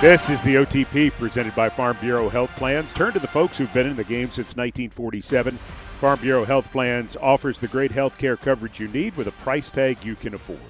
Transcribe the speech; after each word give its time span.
This 0.00 0.30
is 0.30 0.40
the 0.42 0.54
OTP 0.54 1.10
presented 1.10 1.56
by 1.56 1.68
Farm 1.68 1.96
Bureau 2.00 2.28
Health 2.28 2.54
Plans. 2.54 2.92
Turn 2.92 3.12
to 3.14 3.18
the 3.18 3.26
folks 3.26 3.58
who've 3.58 3.72
been 3.74 3.88
in 3.88 3.96
the 3.96 4.04
game 4.04 4.30
since 4.30 4.54
1947. 4.54 5.56
Farm 5.98 6.20
Bureau 6.20 6.44
Health 6.44 6.70
Plans 6.70 7.16
offers 7.20 7.58
the 7.58 7.66
great 7.66 7.90
health 7.90 8.16
care 8.16 8.36
coverage 8.36 8.78
you 8.78 8.86
need 8.86 9.16
with 9.16 9.26
a 9.26 9.32
price 9.32 9.72
tag 9.72 10.04
you 10.04 10.14
can 10.14 10.34
afford. 10.34 10.60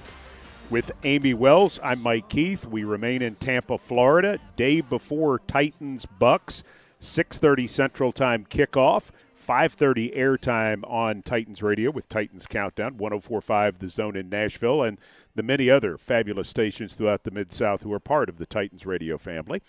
With 0.71 0.93
Amie 1.05 1.35
Wells, 1.35 1.79
I'm 1.85 2.03
Mike 2.03 2.31
Keith. 2.31 2.65
We 2.65 2.85
remain 2.85 3.21
in 3.21 3.35
Tampa, 3.35 3.77
Florida, 3.77 4.39
day 4.57 4.81
before 4.81 5.41
Titans 5.41 6.07
Bucks, 6.07 6.63
6:30 6.99 7.69
Central 7.69 8.13
Time 8.13 8.47
kickoff. 8.49 9.11
5:30 9.49 10.15
airtime 10.15 10.83
on 10.87 11.23
Titans 11.23 11.63
Radio 11.63 11.91
with 11.91 12.07
Titans 12.07 12.47
Countdown, 12.47 12.99
104.5 12.99 13.79
The 13.79 13.89
Zone 13.89 14.15
in 14.15 14.29
Nashville, 14.29 14.83
and 14.83 14.99
the 15.35 15.43
many 15.43 15.71
other 15.71 15.97
fabulous 15.97 16.51
stations 16.51 16.93
throughout 16.93 17.25
the 17.25 17.31
Mid 17.31 17.51
South 17.51 17.81
who 17.81 17.91
are 17.95 17.99
part 17.99 18.29
of 18.29 18.37
the 18.37 18.45
Titans 18.45 18.85
Radio 18.85 19.17
family. 19.17 19.63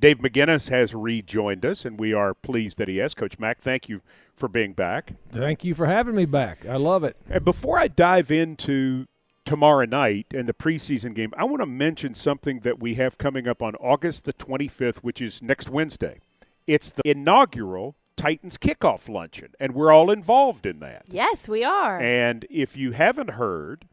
Dave 0.00 0.18
McGinnis 0.18 0.68
has 0.70 0.96
rejoined 0.96 1.64
us, 1.64 1.84
and 1.84 2.00
we 2.00 2.12
are 2.12 2.34
pleased 2.34 2.76
that 2.78 2.88
he 2.88 2.96
has. 2.96 3.14
Coach 3.14 3.38
Mac, 3.38 3.60
thank 3.60 3.88
you 3.88 4.00
for 4.34 4.48
being 4.48 4.72
back. 4.72 5.12
Thank 5.30 5.62
you 5.62 5.76
for 5.76 5.86
having 5.86 6.16
me 6.16 6.24
back. 6.24 6.66
I 6.66 6.74
love 6.74 7.04
it. 7.04 7.16
And 7.28 7.44
before 7.44 7.78
I 7.78 7.86
dive 7.86 8.32
into 8.32 9.06
tomorrow 9.44 9.84
night 9.84 10.26
and 10.34 10.48
the 10.48 10.54
preseason 10.54 11.14
game, 11.14 11.32
I 11.36 11.44
want 11.44 11.60
to 11.60 11.66
mention 11.66 12.16
something 12.16 12.60
that 12.60 12.80
we 12.80 12.94
have 12.94 13.16
coming 13.16 13.46
up 13.46 13.62
on 13.62 13.76
August 13.76 14.24
the 14.24 14.32
25th, 14.32 15.04
which 15.04 15.22
is 15.22 15.40
next 15.40 15.70
Wednesday. 15.70 16.18
It's 16.66 16.90
the 16.90 17.02
inaugural 17.04 17.94
Titans 18.20 18.58
kickoff 18.58 19.08
luncheon, 19.08 19.54
and 19.58 19.74
we're 19.74 19.90
all 19.90 20.10
involved 20.10 20.66
in 20.66 20.80
that. 20.80 21.06
Yes, 21.08 21.48
we 21.48 21.64
are. 21.64 21.98
And 21.98 22.44
if 22.50 22.76
you 22.76 22.92
haven't 22.92 23.30
heard, 23.30 23.86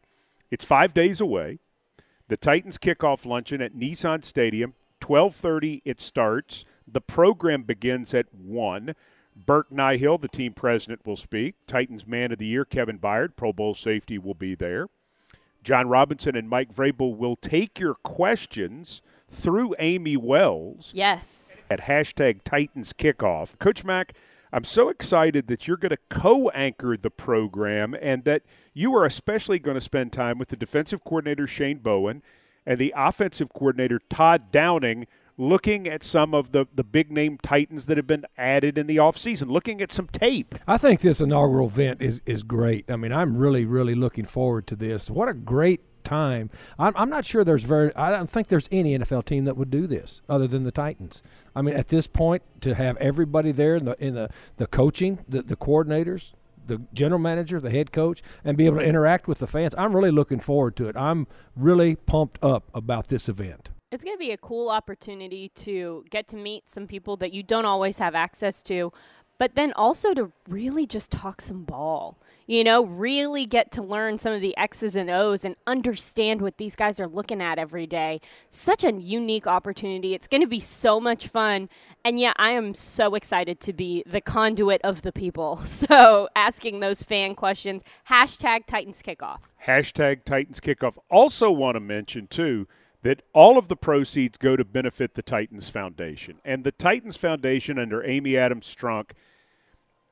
it's 0.50 0.66
five 0.66 0.92
days 0.92 1.18
away. 1.18 1.60
The 2.28 2.36
Titans 2.36 2.76
kickoff 2.76 3.24
luncheon 3.24 3.62
at 3.62 3.74
Nissan 3.74 4.22
Stadium, 4.22 4.74
12:30 5.00 5.80
it 5.86 5.98
starts. 5.98 6.66
The 6.86 7.00
program 7.00 7.62
begins 7.62 8.12
at 8.12 8.26
1. 8.34 8.94
Burke 9.34 9.70
Nihill, 9.70 10.20
the 10.20 10.28
team 10.28 10.52
president, 10.52 11.06
will 11.06 11.16
speak. 11.16 11.54
Titans 11.66 12.06
Man 12.06 12.30
of 12.30 12.36
the 12.36 12.46
Year, 12.46 12.66
Kevin 12.66 12.98
Byard, 12.98 13.34
Pro 13.34 13.54
Bowl 13.54 13.72
safety, 13.72 14.18
will 14.18 14.34
be 14.34 14.54
there. 14.54 14.88
John 15.62 15.88
Robinson 15.88 16.36
and 16.36 16.50
Mike 16.50 16.74
Vrabel 16.74 17.16
will 17.16 17.36
take 17.36 17.80
your 17.80 17.94
questions 17.94 19.00
through 19.30 19.74
Amie 19.78 20.16
Wells 20.16 20.92
yes. 20.94 21.58
at 21.70 21.82
hashtag 21.82 22.42
Titans 22.44 22.92
Kickoff. 22.92 23.58
Coach 23.58 23.84
Mac, 23.84 24.14
I'm 24.52 24.64
so 24.64 24.88
excited 24.88 25.46
that 25.48 25.68
you're 25.68 25.76
going 25.76 25.90
to 25.90 25.98
co 26.08 26.48
anchor 26.50 26.96
the 26.96 27.10
program 27.10 27.94
and 28.00 28.24
that 28.24 28.42
you 28.72 28.94
are 28.94 29.04
especially 29.04 29.58
going 29.58 29.76
to 29.76 29.80
spend 29.80 30.12
time 30.12 30.38
with 30.38 30.48
the 30.48 30.56
defensive 30.56 31.04
coordinator, 31.04 31.46
Shane 31.46 31.78
Bowen, 31.78 32.22
and 32.64 32.78
the 32.78 32.94
offensive 32.96 33.52
coordinator, 33.52 34.00
Todd 34.10 34.50
Downing, 34.50 35.06
looking 35.38 35.86
at 35.86 36.02
some 36.02 36.34
of 36.34 36.52
the, 36.52 36.66
the 36.74 36.84
big 36.84 37.10
name 37.10 37.38
Titans 37.42 37.86
that 37.86 37.96
have 37.96 38.06
been 38.06 38.26
added 38.36 38.76
in 38.76 38.86
the 38.86 38.96
offseason, 38.96 39.50
looking 39.50 39.80
at 39.80 39.92
some 39.92 40.08
tape. 40.08 40.54
I 40.66 40.76
think 40.76 41.00
this 41.00 41.20
inaugural 41.20 41.68
event 41.68 42.02
is, 42.02 42.20
is 42.26 42.42
great. 42.42 42.90
I 42.90 42.96
mean, 42.96 43.12
I'm 43.12 43.36
really, 43.36 43.64
really 43.64 43.94
looking 43.94 44.24
forward 44.24 44.66
to 44.66 44.76
this. 44.76 45.08
What 45.08 45.28
a 45.28 45.34
great 45.34 45.80
time. 46.08 46.50
I'm, 46.78 46.94
I'm 46.96 47.10
not 47.10 47.24
sure 47.24 47.44
there's 47.44 47.64
very, 47.64 47.94
I 47.94 48.10
don't 48.10 48.30
think 48.30 48.48
there's 48.48 48.68
any 48.72 48.96
NFL 48.98 49.26
team 49.26 49.44
that 49.44 49.56
would 49.56 49.70
do 49.70 49.86
this 49.86 50.22
other 50.28 50.46
than 50.46 50.64
the 50.64 50.72
Titans. 50.72 51.22
I 51.54 51.62
mean, 51.62 51.74
at 51.74 51.88
this 51.88 52.06
point, 52.06 52.42
to 52.62 52.74
have 52.74 52.96
everybody 52.96 53.52
there 53.52 53.76
in 53.76 53.84
the, 53.84 54.04
in 54.04 54.14
the, 54.14 54.30
the 54.56 54.66
coaching, 54.66 55.24
the, 55.28 55.42
the 55.42 55.56
coordinators, 55.56 56.32
the 56.66 56.82
general 56.94 57.18
manager, 57.18 57.60
the 57.60 57.70
head 57.70 57.92
coach, 57.92 58.22
and 58.44 58.56
be 58.56 58.66
able 58.66 58.78
to 58.78 58.84
interact 58.84 59.28
with 59.28 59.38
the 59.38 59.46
fans, 59.46 59.74
I'm 59.76 59.94
really 59.94 60.10
looking 60.10 60.40
forward 60.40 60.76
to 60.76 60.88
it. 60.88 60.96
I'm 60.96 61.26
really 61.56 61.96
pumped 61.96 62.42
up 62.42 62.64
about 62.74 63.08
this 63.08 63.28
event. 63.28 63.70
It's 63.90 64.04
going 64.04 64.16
to 64.16 64.18
be 64.18 64.32
a 64.32 64.36
cool 64.36 64.68
opportunity 64.68 65.50
to 65.56 66.04
get 66.10 66.28
to 66.28 66.36
meet 66.36 66.68
some 66.68 66.86
people 66.86 67.16
that 67.18 67.32
you 67.32 67.42
don't 67.42 67.64
always 67.64 67.98
have 67.98 68.14
access 68.14 68.62
to, 68.64 68.92
but 69.38 69.54
then 69.54 69.72
also 69.74 70.14
to 70.14 70.32
really 70.48 70.86
just 70.86 71.10
talk 71.10 71.40
some 71.40 71.64
ball. 71.64 72.18
You 72.48 72.64
know, 72.64 72.86
really 72.86 73.44
get 73.44 73.70
to 73.72 73.82
learn 73.82 74.18
some 74.18 74.32
of 74.32 74.40
the 74.40 74.56
X's 74.56 74.96
and 74.96 75.10
O's 75.10 75.44
and 75.44 75.54
understand 75.66 76.40
what 76.40 76.56
these 76.56 76.74
guys 76.74 76.98
are 76.98 77.06
looking 77.06 77.42
at 77.42 77.58
every 77.58 77.86
day. 77.86 78.22
Such 78.48 78.84
a 78.84 78.92
unique 78.94 79.46
opportunity. 79.46 80.14
It's 80.14 80.26
going 80.26 80.40
to 80.40 80.48
be 80.48 80.58
so 80.58 80.98
much 80.98 81.28
fun. 81.28 81.68
And 82.06 82.18
yeah, 82.18 82.32
I 82.36 82.52
am 82.52 82.72
so 82.72 83.14
excited 83.14 83.60
to 83.60 83.74
be 83.74 84.02
the 84.06 84.22
conduit 84.22 84.80
of 84.82 85.02
the 85.02 85.12
people. 85.12 85.60
So 85.78 86.28
asking 86.34 86.80
those 86.80 87.02
fan 87.02 87.34
questions. 87.34 87.84
Hashtag 88.08 88.66
Titans 88.66 89.02
Kickoff. 89.02 89.40
Hashtag 89.66 90.24
Titans 90.24 90.60
Kickoff. 90.60 90.96
Also, 91.10 91.50
want 91.50 91.76
to 91.76 91.80
mention, 91.80 92.26
too, 92.26 92.66
that 93.02 93.22
all 93.32 93.58
of 93.58 93.68
the 93.68 93.76
proceeds 93.76 94.38
go 94.38 94.56
to 94.56 94.64
benefit 94.64 95.14
the 95.14 95.22
Titans 95.22 95.68
Foundation. 95.68 96.38
And 96.44 96.64
the 96.64 96.72
Titans 96.72 97.16
Foundation, 97.16 97.78
under 97.78 98.04
Amy 98.04 98.36
Adams 98.36 98.74
Strunk, 98.74 99.10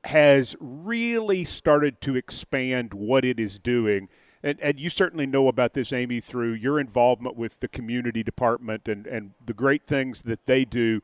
has 0.05 0.55
really 0.59 1.43
started 1.43 1.99
to 2.01 2.15
expand 2.15 2.93
what 2.93 3.25
it 3.25 3.39
is 3.39 3.59
doing. 3.59 4.09
And, 4.43 4.59
and 4.61 4.79
you 4.79 4.89
certainly 4.89 5.25
know 5.25 5.47
about 5.47 5.73
this, 5.73 5.91
Amie, 5.91 6.21
through 6.21 6.53
your 6.53 6.79
involvement 6.79 7.35
with 7.35 7.59
the 7.59 7.67
community 7.67 8.23
department 8.23 8.87
and, 8.87 9.05
and 9.07 9.31
the 9.43 9.53
great 9.53 9.83
things 9.83 10.21
that 10.23 10.45
they 10.45 10.63
do. 10.63 11.01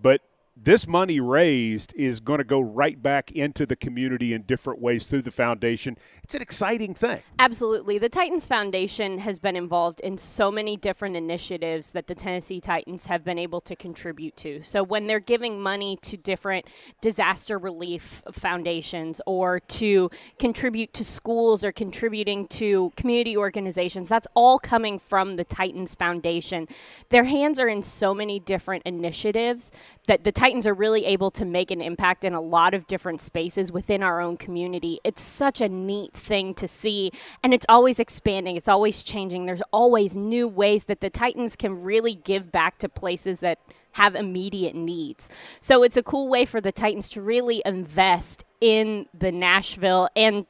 But 0.00 0.22
this 0.56 0.86
money 0.86 1.20
raised 1.20 1.92
is 1.94 2.18
going 2.20 2.38
to 2.38 2.44
go 2.44 2.60
right 2.60 3.02
back 3.02 3.30
into 3.30 3.66
the 3.66 3.76
community 3.76 4.32
in 4.32 4.42
different 4.42 4.80
ways 4.80 5.06
through 5.06 5.20
the 5.20 5.30
foundation. 5.30 5.98
It's 6.22 6.34
an 6.34 6.40
exciting 6.40 6.94
thing. 6.94 7.20
Absolutely. 7.38 7.98
The 7.98 8.08
Titans 8.08 8.46
Foundation 8.46 9.18
has 9.18 9.38
been 9.38 9.54
involved 9.54 10.00
in 10.00 10.16
so 10.16 10.50
many 10.50 10.78
different 10.78 11.14
initiatives 11.14 11.90
that 11.90 12.06
the 12.06 12.14
Tennessee 12.14 12.58
Titans 12.58 13.04
have 13.04 13.22
been 13.22 13.38
able 13.38 13.60
to 13.60 13.76
contribute 13.76 14.34
to. 14.38 14.62
So 14.62 14.82
when 14.82 15.06
they're 15.06 15.20
giving 15.20 15.60
money 15.60 15.98
to 16.02 16.16
different 16.16 16.64
disaster 17.02 17.58
relief 17.58 18.22
foundations 18.32 19.20
or 19.26 19.60
to 19.60 20.10
contribute 20.38 20.94
to 20.94 21.04
schools 21.04 21.64
or 21.64 21.70
contributing 21.70 22.48
to 22.48 22.92
community 22.96 23.36
organizations, 23.36 24.08
that's 24.08 24.26
all 24.34 24.58
coming 24.58 24.98
from 24.98 25.36
the 25.36 25.44
Titans 25.44 25.94
Foundation. 25.94 26.66
Their 27.10 27.24
hands 27.24 27.58
are 27.58 27.68
in 27.68 27.82
so 27.82 28.14
many 28.14 28.40
different 28.40 28.84
initiatives 28.86 29.70
that 30.06 30.24
the 30.24 30.32
Titans 30.32 30.45
are 30.46 30.74
really 30.74 31.04
able 31.04 31.32
to 31.32 31.44
make 31.44 31.72
an 31.72 31.80
impact 31.80 32.24
in 32.24 32.32
a 32.32 32.40
lot 32.40 32.72
of 32.72 32.86
different 32.86 33.20
spaces 33.20 33.72
within 33.72 34.02
our 34.02 34.20
own 34.20 34.36
community. 34.36 35.00
It's 35.02 35.20
such 35.20 35.60
a 35.60 35.68
neat 35.68 36.14
thing 36.14 36.54
to 36.54 36.68
see, 36.68 37.10
and 37.42 37.52
it's 37.52 37.66
always 37.68 37.98
expanding, 37.98 38.56
it's 38.56 38.68
always 38.68 39.02
changing. 39.02 39.46
There's 39.46 39.62
always 39.72 40.16
new 40.16 40.46
ways 40.46 40.84
that 40.84 41.00
the 41.00 41.10
Titans 41.10 41.56
can 41.56 41.82
really 41.82 42.14
give 42.14 42.52
back 42.52 42.78
to 42.78 42.88
places 42.88 43.40
that 43.40 43.58
have 43.92 44.14
immediate 44.14 44.76
needs. 44.76 45.28
So 45.60 45.82
it's 45.82 45.96
a 45.96 46.02
cool 46.02 46.28
way 46.28 46.44
for 46.44 46.60
the 46.60 46.70
Titans 46.70 47.08
to 47.10 47.22
really 47.22 47.60
invest 47.64 48.44
in 48.60 49.06
the 49.18 49.32
Nashville 49.32 50.08
and 50.14 50.46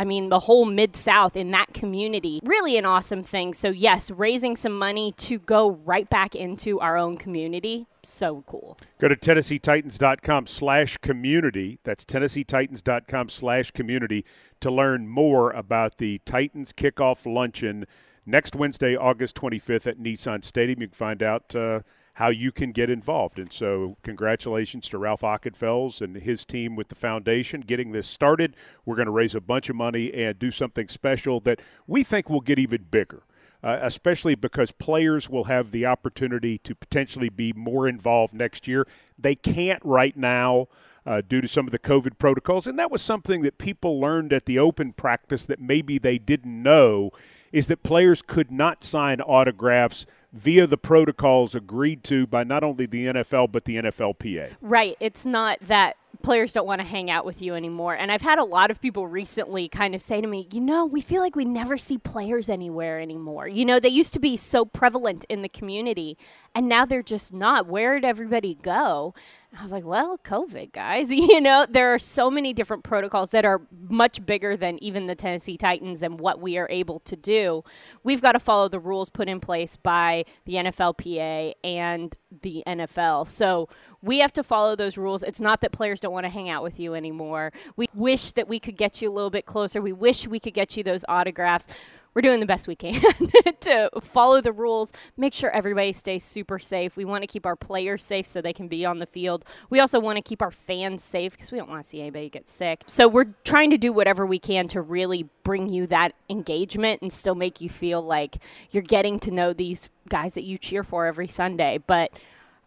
I 0.00 0.04
mean, 0.04 0.30
the 0.30 0.38
whole 0.38 0.64
Mid 0.64 0.96
South 0.96 1.36
in 1.36 1.50
that 1.50 1.74
community. 1.74 2.40
Really 2.42 2.78
an 2.78 2.86
awesome 2.86 3.22
thing. 3.22 3.52
So, 3.52 3.68
yes, 3.68 4.10
raising 4.10 4.56
some 4.56 4.72
money 4.72 5.12
to 5.18 5.38
go 5.38 5.72
right 5.84 6.08
back 6.08 6.34
into 6.34 6.80
our 6.80 6.96
own 6.96 7.18
community. 7.18 7.86
So 8.02 8.42
cool. 8.46 8.78
Go 8.98 9.08
to 9.08 9.14
TennesseeTitans.com 9.16 10.46
slash 10.46 10.96
community. 10.96 11.80
That's 11.84 12.06
TennesseeTitans.com 12.06 13.28
slash 13.28 13.72
community 13.72 14.24
to 14.60 14.70
learn 14.70 15.06
more 15.06 15.50
about 15.50 15.98
the 15.98 16.22
Titans 16.24 16.72
kickoff 16.72 17.30
luncheon 17.30 17.84
next 18.24 18.56
Wednesday, 18.56 18.96
August 18.96 19.36
25th 19.36 19.86
at 19.86 19.98
Nissan 19.98 20.42
Stadium. 20.42 20.80
You 20.80 20.88
can 20.88 20.94
find 20.94 21.22
out. 21.22 21.54
Uh, 21.54 21.80
how 22.20 22.28
you 22.28 22.52
can 22.52 22.70
get 22.70 22.90
involved. 22.90 23.38
And 23.38 23.50
so, 23.50 23.96
congratulations 24.02 24.90
to 24.90 24.98
Ralph 24.98 25.22
Ockenfels 25.22 26.02
and 26.02 26.14
his 26.16 26.44
team 26.44 26.76
with 26.76 26.88
the 26.88 26.94
foundation 26.94 27.62
getting 27.62 27.92
this 27.92 28.06
started. 28.06 28.54
We're 28.84 28.96
going 28.96 29.06
to 29.06 29.10
raise 29.10 29.34
a 29.34 29.40
bunch 29.40 29.70
of 29.70 29.76
money 29.76 30.12
and 30.12 30.38
do 30.38 30.50
something 30.50 30.88
special 30.88 31.40
that 31.40 31.62
we 31.86 32.04
think 32.04 32.28
will 32.28 32.42
get 32.42 32.58
even 32.58 32.84
bigger. 32.90 33.22
Uh, 33.62 33.78
especially 33.82 34.34
because 34.34 34.72
players 34.72 35.28
will 35.28 35.44
have 35.44 35.70
the 35.70 35.84
opportunity 35.84 36.56
to 36.56 36.74
potentially 36.74 37.28
be 37.28 37.52
more 37.52 37.86
involved 37.86 38.32
next 38.32 38.66
year. 38.66 38.86
They 39.18 39.34
can't 39.34 39.82
right 39.84 40.16
now 40.16 40.68
uh, 41.04 41.20
due 41.26 41.42
to 41.42 41.48
some 41.48 41.66
of 41.66 41.72
the 41.72 41.78
COVID 41.78 42.18
protocols. 42.18 42.66
And 42.66 42.78
that 42.78 42.90
was 42.90 43.02
something 43.02 43.42
that 43.42 43.58
people 43.58 44.00
learned 44.00 44.32
at 44.32 44.46
the 44.46 44.58
open 44.58 44.94
practice 44.94 45.44
that 45.44 45.60
maybe 45.60 45.98
they 45.98 46.16
didn't 46.16 46.62
know 46.62 47.10
is 47.52 47.66
that 47.66 47.82
players 47.82 48.22
could 48.22 48.50
not 48.50 48.84
sign 48.84 49.20
autographs 49.20 50.06
via 50.32 50.66
the 50.66 50.76
protocols 50.76 51.54
agreed 51.54 52.04
to 52.04 52.26
by 52.26 52.44
not 52.44 52.62
only 52.64 52.86
the 52.86 53.06
NFL 53.06 53.52
but 53.52 53.64
the 53.64 53.76
NFLPA. 53.76 54.56
Right. 54.60 54.96
It's 55.00 55.26
not 55.26 55.58
that 55.60 55.96
players 56.22 56.52
don't 56.52 56.66
want 56.66 56.80
to 56.80 56.86
hang 56.86 57.10
out 57.10 57.24
with 57.24 57.42
you 57.42 57.54
anymore. 57.54 57.94
And 57.94 58.10
I've 58.10 58.22
had 58.22 58.38
a 58.38 58.44
lot 58.44 58.70
of 58.70 58.80
people 58.80 59.06
recently 59.06 59.68
kind 59.68 59.94
of 59.94 60.02
say 60.02 60.20
to 60.20 60.26
me, 60.26 60.48
you 60.52 60.60
know, 60.60 60.84
we 60.84 61.00
feel 61.00 61.20
like 61.20 61.36
we 61.36 61.44
never 61.44 61.76
see 61.76 61.98
players 61.98 62.48
anywhere 62.48 63.00
anymore. 63.00 63.48
You 63.48 63.64
know, 63.64 63.80
they 63.80 63.88
used 63.88 64.12
to 64.14 64.20
be 64.20 64.36
so 64.36 64.64
prevalent 64.64 65.24
in 65.28 65.42
the 65.42 65.48
community, 65.48 66.16
and 66.54 66.68
now 66.68 66.84
they're 66.84 67.02
just 67.02 67.32
not. 67.32 67.66
Where 67.66 67.94
did 67.94 68.06
everybody 68.06 68.54
go? 68.54 69.14
I 69.58 69.62
was 69.62 69.72
like, 69.72 69.84
well, 69.84 70.18
COVID, 70.18 70.72
guys. 70.72 71.08
You 71.30 71.40
know, 71.40 71.66
there 71.68 71.94
are 71.94 71.98
so 71.98 72.30
many 72.30 72.52
different 72.52 72.82
protocols 72.82 73.30
that 73.30 73.44
are 73.44 73.60
much 73.88 74.24
bigger 74.24 74.56
than 74.56 74.82
even 74.82 75.06
the 75.06 75.14
Tennessee 75.14 75.56
Titans 75.56 76.02
and 76.02 76.18
what 76.18 76.40
we 76.40 76.56
are 76.58 76.66
able 76.70 77.00
to 77.00 77.14
do. 77.14 77.62
We've 78.02 78.22
got 78.22 78.32
to 78.32 78.40
follow 78.40 78.68
the 78.68 78.80
rules 78.80 79.10
put 79.10 79.28
in 79.28 79.38
place 79.38 79.76
by 79.76 80.24
the 80.44 80.54
NFLPA 80.54 81.54
and 81.62 82.14
the 82.42 82.64
NFL. 82.66 83.26
So 83.26 83.68
we 84.02 84.18
have 84.18 84.32
to 84.34 84.42
follow 84.42 84.76
those 84.76 84.96
rules. 84.96 85.22
It's 85.22 85.40
not 85.40 85.60
that 85.60 85.72
players 85.72 86.00
don't 86.00 86.12
want 86.12 86.24
to 86.24 86.30
hang 86.30 86.48
out 86.48 86.62
with 86.62 86.80
you 86.80 86.94
anymore. 86.94 87.52
We 87.76 87.88
wish 87.94 88.32
that 88.32 88.48
we 88.48 88.58
could 88.58 88.76
get 88.76 89.02
you 89.02 89.10
a 89.10 89.12
little 89.12 89.30
bit 89.30 89.46
closer. 89.46 89.80
We 89.80 89.92
wish 89.92 90.26
we 90.26 90.40
could 90.40 90.54
get 90.54 90.76
you 90.76 90.82
those 90.82 91.04
autographs 91.08 91.66
we're 92.14 92.22
doing 92.22 92.40
the 92.40 92.46
best 92.46 92.66
we 92.66 92.74
can 92.74 93.00
to 93.60 93.90
follow 94.00 94.40
the 94.40 94.52
rules, 94.52 94.92
make 95.16 95.32
sure 95.32 95.50
everybody 95.50 95.92
stays 95.92 96.24
super 96.24 96.58
safe. 96.58 96.96
We 96.96 97.04
want 97.04 97.22
to 97.22 97.26
keep 97.26 97.46
our 97.46 97.56
players 97.56 98.02
safe 98.02 98.26
so 98.26 98.40
they 98.40 98.52
can 98.52 98.68
be 98.68 98.84
on 98.84 98.98
the 98.98 99.06
field. 99.06 99.44
We 99.68 99.80
also 99.80 100.00
want 100.00 100.16
to 100.16 100.22
keep 100.22 100.42
our 100.42 100.50
fans 100.50 101.04
safe 101.04 101.32
because 101.32 101.52
we 101.52 101.58
don't 101.58 101.70
want 101.70 101.82
to 101.82 101.88
see 101.88 102.00
anybody 102.00 102.28
get 102.28 102.48
sick. 102.48 102.82
So 102.86 103.06
we're 103.06 103.32
trying 103.44 103.70
to 103.70 103.78
do 103.78 103.92
whatever 103.92 104.26
we 104.26 104.38
can 104.38 104.66
to 104.68 104.80
really 104.80 105.28
bring 105.44 105.68
you 105.68 105.86
that 105.88 106.14
engagement 106.28 107.02
and 107.02 107.12
still 107.12 107.34
make 107.34 107.60
you 107.60 107.68
feel 107.68 108.02
like 108.02 108.38
you're 108.70 108.82
getting 108.82 109.20
to 109.20 109.30
know 109.30 109.52
these 109.52 109.88
guys 110.08 110.34
that 110.34 110.44
you 110.44 110.58
cheer 110.58 110.82
for 110.82 111.06
every 111.06 111.28
Sunday. 111.28 111.78
But 111.86 112.18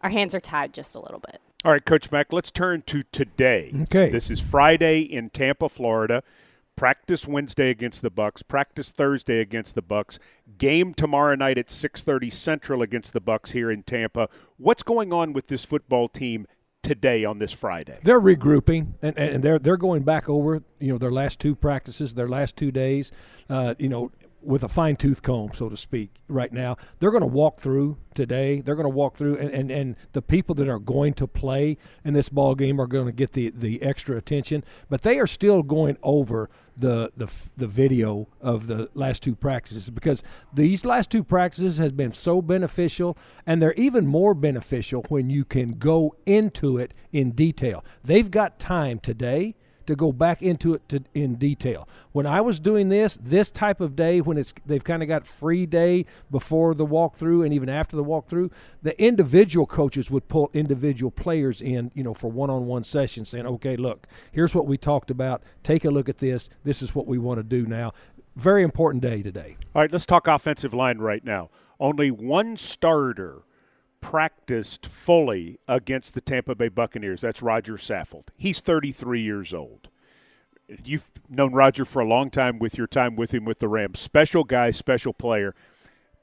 our 0.04 0.10
hands 0.10 0.34
are 0.36 0.40
tied 0.40 0.72
just 0.72 0.94
a 0.94 1.00
little 1.00 1.18
bit. 1.18 1.40
All 1.64 1.72
right, 1.72 1.84
Coach 1.84 2.12
Mac, 2.12 2.32
let's 2.32 2.52
turn 2.52 2.82
to 2.82 3.02
today. 3.10 3.72
Okay. 3.82 4.10
This 4.10 4.30
is 4.30 4.38
Friday 4.38 5.00
in 5.00 5.30
Tampa, 5.30 5.68
Florida 5.68 6.22
practice 6.76 7.26
Wednesday 7.26 7.70
against 7.70 8.02
the 8.02 8.10
Bucks, 8.10 8.42
practice 8.42 8.90
Thursday 8.90 9.40
against 9.40 9.74
the 9.74 9.82
Bucks, 9.82 10.18
game 10.58 10.94
tomorrow 10.94 11.34
night 11.34 11.58
at 11.58 11.70
6:30 11.70 12.30
Central 12.30 12.82
against 12.82 13.12
the 13.12 13.20
Bucks 13.20 13.52
here 13.52 13.70
in 13.70 13.82
Tampa. 13.82 14.28
What's 14.56 14.82
going 14.82 15.12
on 15.12 15.32
with 15.32 15.48
this 15.48 15.64
football 15.64 16.08
team 16.08 16.46
today 16.82 17.24
on 17.24 17.38
this 17.38 17.52
Friday? 17.52 17.98
They're 18.02 18.20
regrouping 18.20 18.94
and, 19.02 19.16
and 19.18 19.42
they're 19.42 19.58
they're 19.58 19.76
going 19.76 20.02
back 20.02 20.28
over 20.28 20.62
you 20.78 20.92
know 20.92 20.98
their 20.98 21.12
last 21.12 21.40
two 21.40 21.54
practices, 21.54 22.14
their 22.14 22.28
last 22.28 22.56
two 22.56 22.70
days. 22.70 23.10
Uh, 23.48 23.74
you 23.78 23.88
know, 23.88 24.10
with 24.44 24.62
a 24.62 24.68
fine 24.68 24.96
tooth 24.96 25.22
comb, 25.22 25.50
so 25.54 25.68
to 25.68 25.76
speak, 25.76 26.10
right 26.28 26.52
now. 26.52 26.76
They're 26.98 27.10
going 27.10 27.22
to 27.22 27.26
walk 27.26 27.60
through 27.60 27.96
today. 28.14 28.60
They're 28.60 28.74
going 28.74 28.84
to 28.84 28.90
walk 28.90 29.16
through, 29.16 29.38
and, 29.38 29.50
and, 29.50 29.70
and 29.70 29.96
the 30.12 30.22
people 30.22 30.54
that 30.56 30.68
are 30.68 30.78
going 30.78 31.14
to 31.14 31.26
play 31.26 31.78
in 32.04 32.14
this 32.14 32.28
ball 32.28 32.54
game 32.54 32.80
are 32.80 32.86
going 32.86 33.06
to 33.06 33.12
get 33.12 33.32
the, 33.32 33.50
the 33.50 33.82
extra 33.82 34.16
attention. 34.16 34.64
But 34.88 35.02
they 35.02 35.18
are 35.18 35.26
still 35.26 35.62
going 35.62 35.96
over 36.02 36.50
the, 36.76 37.12
the 37.16 37.28
the 37.56 37.68
video 37.68 38.28
of 38.40 38.66
the 38.66 38.90
last 38.94 39.22
two 39.22 39.36
practices 39.36 39.90
because 39.90 40.24
these 40.52 40.84
last 40.84 41.08
two 41.10 41.22
practices 41.22 41.78
has 41.78 41.92
been 41.92 42.12
so 42.12 42.42
beneficial, 42.42 43.16
and 43.46 43.62
they're 43.62 43.74
even 43.74 44.06
more 44.06 44.34
beneficial 44.34 45.04
when 45.08 45.30
you 45.30 45.44
can 45.44 45.78
go 45.78 46.16
into 46.26 46.78
it 46.78 46.92
in 47.12 47.30
detail. 47.30 47.84
They've 48.02 48.30
got 48.30 48.58
time 48.58 48.98
today 48.98 49.54
to 49.86 49.96
go 49.96 50.12
back 50.12 50.42
into 50.42 50.74
it 50.74 50.88
to, 50.88 51.02
in 51.14 51.36
detail. 51.36 51.88
When 52.12 52.26
I 52.26 52.40
was 52.40 52.60
doing 52.60 52.88
this, 52.88 53.16
this 53.16 53.50
type 53.50 53.80
of 53.80 53.96
day, 53.96 54.20
when 54.20 54.38
it's 54.38 54.54
they've 54.66 54.82
kind 54.82 55.02
of 55.02 55.08
got 55.08 55.26
free 55.26 55.66
day 55.66 56.06
before 56.30 56.74
the 56.74 56.86
walkthrough 56.86 57.44
and 57.44 57.52
even 57.52 57.68
after 57.68 57.96
the 57.96 58.04
walkthrough, 58.04 58.50
the 58.82 59.00
individual 59.02 59.66
coaches 59.66 60.10
would 60.10 60.28
pull 60.28 60.50
individual 60.52 61.10
players 61.10 61.60
in, 61.60 61.90
you 61.94 62.02
know, 62.02 62.14
for 62.14 62.30
one-on-one 62.30 62.84
sessions, 62.84 63.28
saying, 63.28 63.46
"Okay, 63.46 63.76
look, 63.76 64.06
here's 64.32 64.54
what 64.54 64.66
we 64.66 64.76
talked 64.76 65.10
about. 65.10 65.42
Take 65.62 65.84
a 65.84 65.90
look 65.90 66.08
at 66.08 66.18
this. 66.18 66.48
This 66.64 66.82
is 66.82 66.94
what 66.94 67.06
we 67.06 67.18
want 67.18 67.38
to 67.38 67.42
do 67.42 67.66
now." 67.66 67.92
Very 68.36 68.62
important 68.64 69.02
day 69.02 69.22
today. 69.22 69.56
All 69.74 69.82
right, 69.82 69.92
let's 69.92 70.06
talk 70.06 70.26
offensive 70.26 70.74
line 70.74 70.98
right 70.98 71.24
now. 71.24 71.50
Only 71.78 72.10
one 72.10 72.56
starter 72.56 73.42
practiced 74.04 74.84
fully 74.84 75.58
against 75.66 76.12
the 76.12 76.20
Tampa 76.20 76.54
Bay 76.54 76.68
Buccaneers. 76.68 77.22
That's 77.22 77.40
Roger 77.40 77.78
Saffold. 77.78 78.24
He's 78.36 78.60
33 78.60 79.22
years 79.22 79.54
old. 79.54 79.88
You've 80.84 81.10
known 81.30 81.54
Roger 81.54 81.86
for 81.86 82.00
a 82.00 82.06
long 82.06 82.28
time 82.28 82.58
with 82.58 82.76
your 82.76 82.86
time 82.86 83.16
with 83.16 83.32
him 83.32 83.46
with 83.46 83.60
the 83.60 83.68
Rams. 83.68 83.98
Special 83.98 84.44
guy, 84.44 84.72
special 84.72 85.14
player. 85.14 85.54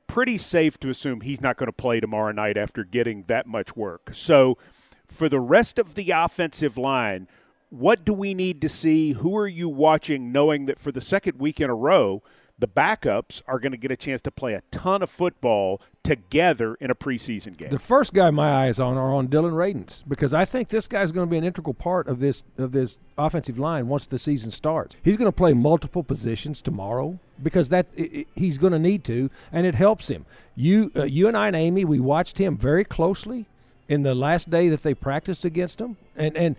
Pretty 0.05 0.37
safe 0.37 0.79
to 0.81 0.89
assume 0.89 1.21
he's 1.21 1.41
not 1.41 1.57
going 1.57 1.69
to 1.69 1.73
play 1.73 1.99
tomorrow 1.99 2.31
night 2.31 2.55
after 2.55 2.83
getting 2.83 3.23
that 3.23 3.47
much 3.47 3.75
work. 3.75 4.11
So, 4.13 4.59
for 5.07 5.27
the 5.27 5.39
rest 5.39 5.79
of 5.79 5.95
the 5.95 6.11
offensive 6.11 6.77
line, 6.77 7.27
what 7.71 8.05
do 8.05 8.13
we 8.13 8.35
need 8.35 8.61
to 8.61 8.69
see? 8.69 9.13
Who 9.13 9.35
are 9.35 9.47
you 9.47 9.67
watching, 9.67 10.31
knowing 10.31 10.67
that 10.67 10.77
for 10.77 10.91
the 10.91 11.01
second 11.01 11.39
week 11.39 11.59
in 11.59 11.69
a 11.69 11.75
row, 11.75 12.21
the 12.61 12.67
backups 12.67 13.41
are 13.47 13.59
going 13.59 13.71
to 13.71 13.77
get 13.77 13.91
a 13.91 13.97
chance 13.97 14.21
to 14.21 14.31
play 14.31 14.53
a 14.53 14.61
ton 14.69 15.01
of 15.01 15.09
football 15.09 15.81
together 16.03 16.75
in 16.75 16.91
a 16.91 16.95
preseason 16.95 17.57
game. 17.57 17.71
The 17.71 17.79
first 17.79 18.13
guy 18.13 18.29
my 18.29 18.67
eyes 18.67 18.79
on 18.79 18.97
are 18.97 19.13
on 19.13 19.27
Dillon 19.27 19.53
Radunz 19.53 20.03
because 20.07 20.31
I 20.33 20.45
think 20.45 20.69
this 20.69 20.87
guy's 20.87 21.11
going 21.11 21.27
to 21.27 21.29
be 21.29 21.37
an 21.37 21.43
integral 21.43 21.73
part 21.73 22.07
of 22.07 22.19
this 22.19 22.43
of 22.59 22.71
this 22.71 22.99
offensive 23.17 23.57
line 23.57 23.87
once 23.87 24.05
the 24.05 24.19
season 24.19 24.51
starts. 24.51 24.95
He's 25.03 25.17
going 25.17 25.27
to 25.27 25.35
play 25.35 25.53
multiple 25.53 26.03
positions 26.03 26.61
tomorrow 26.61 27.19
because 27.41 27.69
that 27.69 27.87
it, 27.97 28.27
he's 28.35 28.59
going 28.59 28.73
to 28.73 28.79
need 28.79 29.03
to, 29.05 29.31
and 29.51 29.65
it 29.65 29.75
helps 29.75 30.07
him. 30.09 30.25
You 30.55 30.91
uh, 30.95 31.03
you 31.03 31.27
and 31.27 31.35
I 31.35 31.47
and 31.47 31.55
Amie 31.55 31.83
we 31.83 31.99
watched 31.99 32.37
him 32.37 32.57
very 32.57 32.85
closely 32.85 33.47
in 33.89 34.03
the 34.03 34.13
last 34.13 34.51
day 34.51 34.69
that 34.69 34.83
they 34.83 34.93
practiced 34.93 35.45
against 35.45 35.81
him, 35.81 35.97
and 36.15 36.37
and 36.37 36.55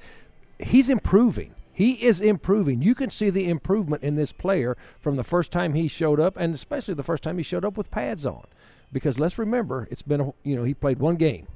he's 0.58 0.90
improving. 0.90 1.54
He 1.72 1.92
is 2.04 2.20
improving. 2.20 2.82
You 2.82 2.94
can 2.94 3.10
see 3.10 3.30
the 3.30 3.48
improvement 3.48 4.02
in 4.02 4.14
this 4.14 4.32
player 4.32 4.76
from 5.00 5.16
the 5.16 5.24
first 5.24 5.50
time 5.50 5.74
he 5.74 5.88
showed 5.88 6.20
up, 6.20 6.36
and 6.36 6.54
especially 6.54 6.94
the 6.94 7.02
first 7.02 7.22
time 7.22 7.38
he 7.38 7.42
showed 7.42 7.64
up 7.64 7.76
with 7.76 7.90
pads 7.90 8.26
on. 8.26 8.44
Because 8.92 9.18
let's 9.18 9.38
remember, 9.38 9.88
it's 9.90 10.02
been 10.02 10.20
a, 10.20 10.32
you 10.42 10.54
know 10.54 10.64
he 10.64 10.74
played 10.74 10.98
one 10.98 11.16
game 11.16 11.46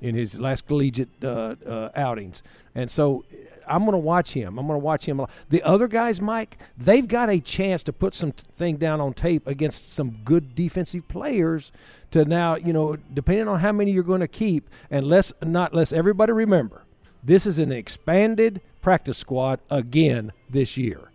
in 0.00 0.14
his 0.14 0.40
last 0.40 0.66
collegiate 0.66 1.10
uh, 1.22 1.54
uh, 1.66 1.90
outings, 1.94 2.42
and 2.74 2.90
so 2.90 3.24
I'm 3.66 3.80
going 3.80 3.92
to 3.92 3.98
watch 3.98 4.32
him. 4.32 4.58
I'm 4.58 4.66
going 4.66 4.80
to 4.80 4.84
watch 4.84 5.06
him. 5.06 5.24
The 5.50 5.62
other 5.62 5.88
guys, 5.88 6.20
Mike, 6.20 6.58
they've 6.76 7.06
got 7.06 7.30
a 7.30 7.40
chance 7.40 7.82
to 7.84 7.92
put 7.92 8.14
some 8.14 8.32
thing 8.32 8.76
down 8.76 9.00
on 9.00 9.14
tape 9.14 9.46
against 9.46 9.92
some 9.92 10.18
good 10.24 10.54
defensive 10.54 11.06
players. 11.08 11.72
To 12.12 12.24
now, 12.24 12.56
you 12.56 12.72
know, 12.72 12.96
depending 13.12 13.48
on 13.48 13.60
how 13.60 13.72
many 13.72 13.90
you're 13.90 14.02
going 14.04 14.20
to 14.20 14.28
keep, 14.28 14.70
and 14.90 15.06
let's 15.06 15.32
not 15.42 15.74
let's 15.74 15.92
everybody 15.92 16.32
remember, 16.32 16.84
this 17.24 17.46
is 17.46 17.58
an 17.58 17.72
expanded 17.72 18.60
practice 18.82 19.16
squad 19.16 19.60
again 19.70 20.32
this 20.48 20.76
year. 20.76 21.10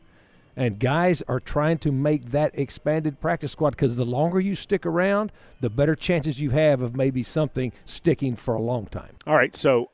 And 0.55 0.79
guys 0.79 1.21
are 1.27 1.39
trying 1.39 1.77
to 1.79 1.91
make 1.91 2.31
that 2.31 2.57
expanded 2.57 3.21
practice 3.21 3.53
squad 3.53 3.71
because 3.71 3.95
the 3.95 4.05
longer 4.05 4.39
you 4.39 4.55
stick 4.55 4.85
around, 4.85 5.31
the 5.61 5.69
better 5.69 5.95
chances 5.95 6.41
you 6.41 6.49
have 6.49 6.81
of 6.81 6.95
maybe 6.95 7.23
something 7.23 7.71
sticking 7.85 8.35
for 8.35 8.55
a 8.55 8.61
long 8.61 8.87
time. 8.87 9.15
All 9.25 9.35
right, 9.35 9.55
so 9.55 9.91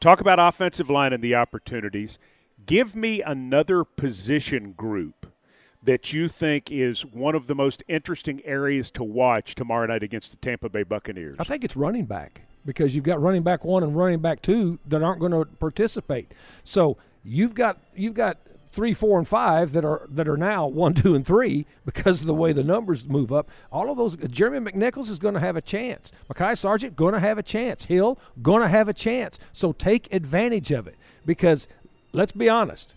talk 0.00 0.20
about 0.20 0.38
offensive 0.38 0.88
line 0.88 1.12
and 1.12 1.22
the 1.22 1.34
opportunities. 1.34 2.18
Give 2.64 2.96
me 2.96 3.20
another 3.20 3.84
position 3.84 4.72
group 4.72 5.26
that 5.82 6.12
you 6.12 6.28
think 6.28 6.70
is 6.70 7.04
one 7.04 7.34
of 7.34 7.46
the 7.46 7.54
most 7.54 7.82
interesting 7.88 8.40
areas 8.44 8.90
to 8.92 9.04
watch 9.04 9.54
tomorrow 9.54 9.86
night 9.86 10.02
against 10.02 10.30
the 10.30 10.36
Tampa 10.38 10.68
Bay 10.68 10.84
Buccaneers. 10.84 11.36
I 11.38 11.44
think 11.44 11.64
it's 11.64 11.76
running 11.76 12.06
back 12.06 12.47
because 12.64 12.94
you've 12.94 13.04
got 13.04 13.20
running 13.20 13.42
back 13.42 13.64
one 13.64 13.82
and 13.82 13.96
running 13.96 14.20
back 14.20 14.42
two 14.42 14.78
that 14.86 15.02
aren't 15.02 15.20
going 15.20 15.32
to 15.32 15.44
participate. 15.44 16.32
So 16.64 16.96
you've 17.24 17.54
got 17.54 17.78
you've 17.94 18.14
got 18.14 18.38
three, 18.70 18.92
four, 18.92 19.18
and 19.18 19.26
five 19.26 19.72
that 19.72 19.84
are 19.84 20.06
that 20.10 20.28
are 20.28 20.36
now 20.36 20.66
one, 20.66 20.94
two, 20.94 21.14
and 21.14 21.26
three 21.26 21.66
because 21.84 22.20
of 22.20 22.26
the 22.26 22.34
way 22.34 22.52
the 22.52 22.62
numbers 22.62 23.08
move 23.08 23.32
up. 23.32 23.50
All 23.72 23.90
of 23.90 23.96
those, 23.96 24.16
Jeremy 24.16 24.70
McNichols 24.70 25.10
is 25.10 25.18
going 25.18 25.34
to 25.34 25.40
have 25.40 25.56
a 25.56 25.62
chance. 25.62 26.12
Mekhi 26.30 26.56
Sargent 26.56 26.96
going 26.96 27.14
to 27.14 27.20
have 27.20 27.38
a 27.38 27.42
chance. 27.42 27.86
Hill 27.86 28.18
going 28.42 28.62
to 28.62 28.68
have 28.68 28.88
a 28.88 28.94
chance. 28.94 29.38
So 29.52 29.72
take 29.72 30.12
advantage 30.12 30.70
of 30.70 30.86
it 30.86 30.96
because 31.24 31.68
let's 32.12 32.32
be 32.32 32.48
honest, 32.48 32.94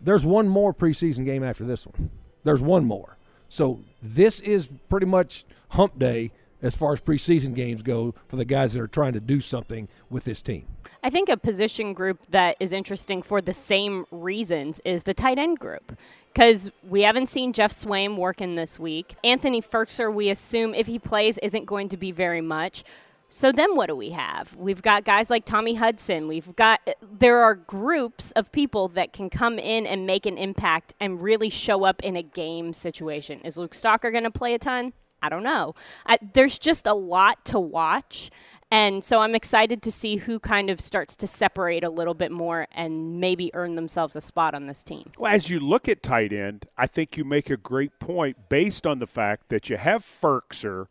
there's 0.00 0.24
one 0.24 0.48
more 0.48 0.74
preseason 0.74 1.24
game 1.24 1.42
after 1.42 1.64
this 1.64 1.86
one. 1.86 2.10
There's 2.44 2.60
one 2.60 2.84
more. 2.84 3.16
So 3.48 3.80
this 4.02 4.40
is 4.40 4.68
pretty 4.88 5.06
much 5.06 5.44
hump 5.70 5.98
day 5.98 6.32
as 6.62 6.74
far 6.74 6.92
as 6.92 7.00
preseason 7.00 7.54
games 7.54 7.82
go 7.82 8.14
for 8.28 8.36
the 8.36 8.44
guys 8.44 8.72
that 8.72 8.80
are 8.80 8.88
trying 8.88 9.12
to 9.12 9.20
do 9.20 9.40
something 9.40 9.88
with 10.10 10.24
this 10.24 10.42
team. 10.42 10.66
I 11.02 11.10
think 11.10 11.28
a 11.28 11.36
position 11.36 11.94
group 11.94 12.18
that 12.30 12.56
is 12.58 12.72
interesting 12.72 13.22
for 13.22 13.40
the 13.40 13.52
same 13.52 14.06
reasons 14.10 14.80
is 14.84 15.04
the 15.04 15.14
tight 15.14 15.38
end 15.38 15.58
group. 15.58 15.96
Because 16.26 16.70
we 16.86 17.02
haven't 17.02 17.28
seen 17.28 17.52
Geoff 17.52 17.72
Swaim 17.72 18.16
working 18.16 18.56
this 18.56 18.78
week. 18.78 19.14
Anthony 19.24 19.62
Firkser, 19.62 20.12
we 20.12 20.28
assume 20.28 20.74
if 20.74 20.86
he 20.86 20.98
plays, 20.98 21.38
isn't 21.38 21.64
going 21.64 21.88
to 21.88 21.96
be 21.96 22.10
very 22.10 22.42
much. 22.42 22.84
So 23.28 23.52
then 23.52 23.74
what 23.74 23.86
do 23.86 23.96
we 23.96 24.10
have? 24.10 24.54
We've 24.56 24.82
got 24.82 25.04
guys 25.04 25.30
like 25.30 25.44
Tommy 25.44 25.74
Hudson. 25.74 26.28
We've 26.28 26.54
got 26.56 26.80
there 27.18 27.42
are 27.42 27.54
groups 27.54 28.32
of 28.32 28.52
people 28.52 28.88
that 28.88 29.12
can 29.12 29.30
come 29.30 29.58
in 29.58 29.86
and 29.86 30.06
make 30.06 30.26
an 30.26 30.38
impact 30.38 30.94
and 31.00 31.22
really 31.22 31.50
show 31.50 31.84
up 31.84 32.02
in 32.02 32.16
a 32.16 32.22
game 32.22 32.72
situation. 32.72 33.40
Is 33.40 33.56
Luke 33.56 33.74
Stocker 33.74 34.12
going 34.12 34.24
to 34.24 34.30
play 34.30 34.54
a 34.54 34.58
ton? 34.58 34.92
I 35.22 35.28
don't 35.28 35.42
know. 35.42 35.74
I, 36.06 36.18
there's 36.34 36.58
just 36.58 36.86
a 36.86 36.94
lot 36.94 37.44
to 37.46 37.58
watch 37.58 38.30
And 38.70 39.04
so 39.04 39.20
I'm 39.20 39.34
excited 39.34 39.80
to 39.82 39.92
see 39.92 40.16
who 40.16 40.40
kind 40.40 40.70
of 40.70 40.80
starts 40.80 41.14
to 41.16 41.26
separate 41.26 41.84
a 41.84 41.90
little 41.90 42.14
bit 42.14 42.32
more 42.32 42.66
and 42.72 43.20
maybe 43.20 43.50
earn 43.54 43.76
themselves 43.76 44.16
a 44.16 44.20
spot 44.20 44.54
on 44.54 44.66
this 44.66 44.82
team. 44.82 45.12
Well, 45.16 45.32
as 45.32 45.48
you 45.48 45.60
look 45.60 45.88
at 45.88 46.02
tight 46.02 46.32
end, 46.32 46.66
I 46.76 46.88
think 46.88 47.16
you 47.16 47.24
make 47.24 47.48
a 47.48 47.56
great 47.56 48.00
point 48.00 48.48
based 48.48 48.84
on 48.84 48.98
the 48.98 49.06
fact 49.06 49.50
that 49.50 49.70
you 49.70 49.76
have 49.76 50.02
Firkser, 50.02 50.86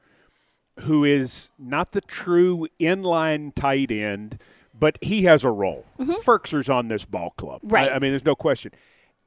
who 0.81 1.03
is 1.03 1.51
not 1.59 1.91
the 1.91 2.01
true 2.01 2.67
inline 2.79 3.53
tight 3.53 3.91
end, 3.91 4.39
but 4.77 4.97
he 5.01 5.23
has 5.23 5.43
a 5.43 5.51
role. 5.51 5.85
mm 5.99 6.05
hmm 6.05 6.11
Firkser's 6.13 6.69
on 6.69 6.87
this 6.87 7.03
ball 7.03 7.31
club. 7.31 7.59
Right. 7.63 7.91
I, 7.91 7.95
I 7.95 7.99
mean, 7.99 8.11
there's 8.11 8.25
no 8.25 8.35
question. 8.35 8.71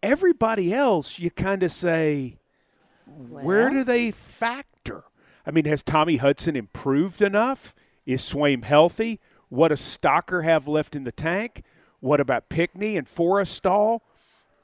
Everybody 0.03 0.73
else, 0.73 1.19
you 1.19 1.31
kind 1.31 1.63
of 1.63 1.73
say, 1.73 2.39
well. 3.07 3.45
where 3.45 3.71
do 3.71 3.85
they 3.85 4.11
factor? 4.11 4.78
I 5.49 5.51
mean, 5.51 5.65
has 5.65 5.83
Tommy 5.83 6.19
Hudson 6.19 6.57
improved 6.57 7.23
enough? 7.23 7.75
Is 8.05 8.21
Swaim 8.21 8.65
healthy? 8.65 9.19
What 9.49 9.69
does 9.69 9.81
Stocker 9.81 10.45
have 10.45 10.69
left 10.69 10.95
in 10.95 11.05
the 11.05 11.13
tank? 11.13 11.63
What 12.01 12.21
about 12.21 12.51
Pinckney 12.51 12.99
and 12.99 13.07
Forristall? 13.07 14.01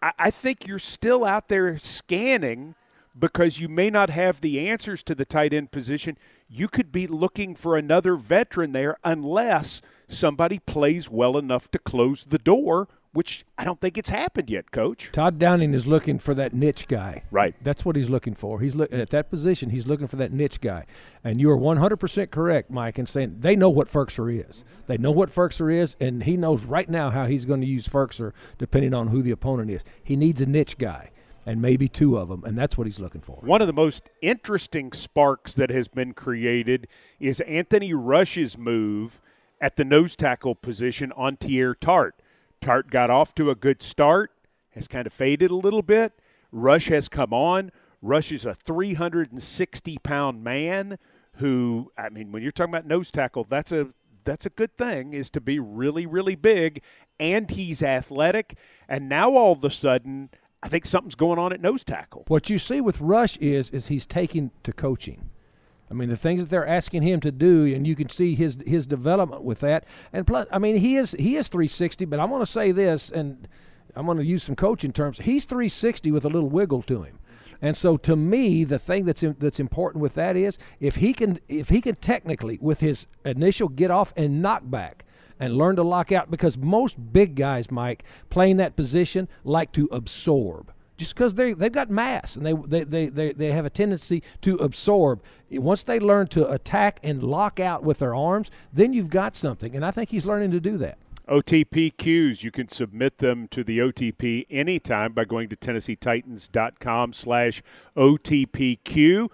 I, 0.02 0.12
I 0.18 0.30
think 0.30 0.66
you're 0.66 0.78
still 0.78 1.24
out 1.24 1.48
there 1.48 1.78
scanning 1.78 2.74
because 3.18 3.58
you 3.58 3.68
may 3.68 3.88
not 3.88 4.10
have 4.10 4.42
the 4.42 4.68
answers 4.68 5.02
to 5.04 5.14
the 5.14 5.24
tight 5.24 5.54
end 5.54 5.70
position. 5.70 6.18
You 6.48 6.68
could 6.68 6.92
be 6.92 7.06
looking 7.06 7.54
for 7.54 7.78
another 7.78 8.14
veteran 8.14 8.72
there 8.72 8.98
unless 9.02 9.80
somebody 10.06 10.58
plays 10.58 11.08
well 11.08 11.38
enough 11.38 11.70
to 11.70 11.78
close 11.78 12.24
the 12.24 12.38
door 12.38 12.88
which 13.14 13.46
I 13.56 13.64
don't 13.64 13.80
think 13.80 13.96
it's 13.96 14.10
happened 14.10 14.50
yet, 14.50 14.72
Coach. 14.72 15.10
Todd 15.12 15.38
Downing 15.38 15.72
is 15.72 15.86
looking 15.86 16.18
for 16.18 16.34
that 16.34 16.52
niche 16.52 16.88
guy. 16.88 17.22
Right. 17.30 17.54
That's 17.62 17.84
what 17.84 17.96
he's 17.96 18.10
looking 18.10 18.34
for. 18.34 18.60
He's 18.60 18.74
look, 18.74 18.92
at 18.92 19.10
that 19.10 19.30
position. 19.30 19.70
He's 19.70 19.86
looking 19.86 20.08
for 20.08 20.16
that 20.16 20.32
niche 20.32 20.60
guy. 20.60 20.84
And 21.22 21.40
you 21.40 21.50
are 21.50 21.56
100% 21.56 22.30
correct, 22.30 22.70
Mike, 22.70 22.98
in 22.98 23.06
saying 23.06 23.36
they 23.40 23.56
know 23.56 23.70
what 23.70 23.88
Firkser 23.88 24.46
is. 24.48 24.64
They 24.86 24.98
know 24.98 25.12
what 25.12 25.32
Firkser 25.32 25.72
is, 25.72 25.96
and 26.00 26.24
he 26.24 26.36
knows 26.36 26.64
right 26.64 26.90
now 26.90 27.10
how 27.10 27.26
he's 27.26 27.44
going 27.44 27.60
to 27.60 27.66
use 27.66 27.88
Firkser 27.88 28.32
depending 28.58 28.92
on 28.92 29.08
who 29.08 29.22
the 29.22 29.30
opponent 29.30 29.70
is. 29.70 29.82
He 30.02 30.16
needs 30.16 30.40
a 30.40 30.46
niche 30.46 30.76
guy 30.76 31.10
and 31.46 31.60
maybe 31.60 31.88
two 31.88 32.16
of 32.16 32.28
them, 32.28 32.42
and 32.44 32.58
that's 32.58 32.76
what 32.76 32.86
he's 32.86 32.98
looking 32.98 33.20
for. 33.20 33.36
One 33.42 33.60
of 33.60 33.66
the 33.66 33.72
most 33.72 34.10
interesting 34.22 34.92
sparks 34.92 35.54
that 35.54 35.70
has 35.70 35.88
been 35.88 36.14
created 36.14 36.88
is 37.20 37.40
Anthony 37.42 37.92
Rush's 37.92 38.56
move 38.56 39.20
at 39.60 39.76
the 39.76 39.84
nose 39.84 40.16
tackle 40.16 40.54
position 40.54 41.12
on 41.12 41.36
Teair 41.36 41.74
Tart. 41.78 42.14
Tart 42.64 42.90
got 42.90 43.10
off 43.10 43.34
to 43.34 43.50
a 43.50 43.54
good 43.54 43.82
start, 43.82 44.30
has 44.70 44.88
kind 44.88 45.06
of 45.06 45.12
faded 45.12 45.50
a 45.50 45.54
little 45.54 45.82
bit. 45.82 46.14
Rush 46.50 46.88
has 46.88 47.10
come 47.10 47.34
on. 47.34 47.70
Rush 48.00 48.32
is 48.32 48.46
a 48.46 48.54
360 48.54 49.98
pound 50.02 50.42
man 50.42 50.98
who, 51.34 51.92
I 51.98 52.08
mean, 52.08 52.32
when 52.32 52.42
you're 52.42 52.52
talking 52.52 52.72
about 52.72 52.86
nose 52.86 53.10
tackle, 53.10 53.44
that's 53.44 53.70
a 53.70 53.88
that's 54.24 54.46
a 54.46 54.50
good 54.50 54.78
thing 54.78 55.12
is 55.12 55.28
to 55.28 55.40
be 55.42 55.58
really 55.58 56.06
really 56.06 56.34
big 56.34 56.82
and 57.20 57.50
he's 57.50 57.82
athletic 57.82 58.56
and 58.88 59.06
now 59.06 59.32
all 59.32 59.52
of 59.52 59.62
a 59.62 59.68
sudden 59.68 60.30
I 60.62 60.68
think 60.68 60.86
something's 60.86 61.14
going 61.14 61.38
on 61.38 61.52
at 61.52 61.60
nose 61.60 61.84
tackle. 61.84 62.24
What 62.28 62.48
you 62.48 62.58
see 62.58 62.80
with 62.80 62.98
Rush 63.02 63.36
is 63.36 63.68
is 63.68 63.88
he's 63.88 64.06
taking 64.06 64.50
to 64.62 64.72
coaching. 64.72 65.28
I 65.90 65.94
mean, 65.94 66.08
the 66.08 66.16
things 66.16 66.40
that 66.40 66.50
they're 66.50 66.66
asking 66.66 67.02
him 67.02 67.20
to 67.20 67.30
do, 67.30 67.66
and 67.66 67.86
you 67.86 67.94
can 67.94 68.08
see 68.08 68.34
his 68.34 68.58
his 68.66 68.86
development 68.86 69.42
with 69.42 69.60
that. 69.60 69.84
And 70.12 70.26
plus, 70.26 70.46
I 70.50 70.58
mean, 70.58 70.76
he 70.76 70.96
is 70.96 71.14
he 71.18 71.36
is 71.36 71.48
360. 71.48 72.04
But 72.06 72.20
I 72.20 72.24
want 72.24 72.44
to 72.44 72.50
say 72.50 72.72
this, 72.72 73.10
and 73.10 73.46
I'm 73.94 74.06
going 74.06 74.18
to 74.18 74.24
use 74.24 74.42
some 74.42 74.56
coaching 74.56 74.92
terms. 74.92 75.18
He's 75.18 75.44
360 75.44 76.10
with 76.10 76.24
a 76.24 76.28
little 76.28 76.48
wiggle 76.48 76.82
to 76.82 77.02
him. 77.02 77.18
And 77.62 77.76
so, 77.76 77.96
to 77.98 78.16
me, 78.16 78.64
the 78.64 78.78
thing 78.78 79.04
that's 79.04 79.24
that's 79.38 79.60
important 79.60 80.02
with 80.02 80.14
that 80.14 80.36
is 80.36 80.58
if 80.80 80.96
he 80.96 81.12
can 81.12 81.38
if 81.48 81.68
he 81.68 81.80
can 81.80 81.96
technically 81.96 82.58
with 82.60 82.80
his 82.80 83.06
initial 83.24 83.68
get 83.68 83.90
off 83.90 84.12
and 84.16 84.42
knock 84.42 84.62
back 84.64 85.04
and 85.40 85.56
learn 85.56 85.76
to 85.76 85.82
lock 85.82 86.12
out 86.12 86.30
because 86.30 86.58
most 86.58 87.12
big 87.12 87.34
guys, 87.36 87.70
Mike, 87.70 88.04
playing 88.30 88.58
that 88.58 88.76
position 88.76 89.28
like 89.44 89.72
to 89.72 89.88
absorb 89.90 90.73
just 90.96 91.14
because 91.14 91.34
they 91.34 91.52
they've 91.52 91.72
got 91.72 91.90
mass 91.90 92.36
and 92.36 92.46
they, 92.46 92.52
they, 92.52 92.84
they, 92.84 93.08
they, 93.08 93.32
they 93.32 93.52
have 93.52 93.64
a 93.64 93.70
tendency 93.70 94.22
to 94.42 94.56
absorb. 94.56 95.22
Once 95.50 95.82
they 95.82 96.00
learn 96.00 96.26
to 96.28 96.50
attack 96.50 97.00
and 97.02 97.22
lock 97.22 97.60
out 97.60 97.82
with 97.82 97.98
their 97.98 98.14
arms, 98.14 98.50
then 98.72 98.92
you've 98.92 99.10
got 99.10 99.34
something. 99.34 99.74
And 99.74 99.84
I 99.84 99.90
think 99.90 100.10
he's 100.10 100.26
learning 100.26 100.50
to 100.52 100.60
do 100.60 100.78
that. 100.78 100.98
OTP 101.28 101.96
cues, 101.96 102.44
you 102.44 102.50
can 102.50 102.68
submit 102.68 103.18
them 103.18 103.48
to 103.48 103.64
the 103.64 103.78
OTP 103.78 104.46
anytime 104.50 105.12
by 105.12 105.24
going 105.24 105.48
to 105.48 105.56
TennesseeTitans.com 105.56 107.14
slash 107.14 107.62
OTPQ. 107.96 109.28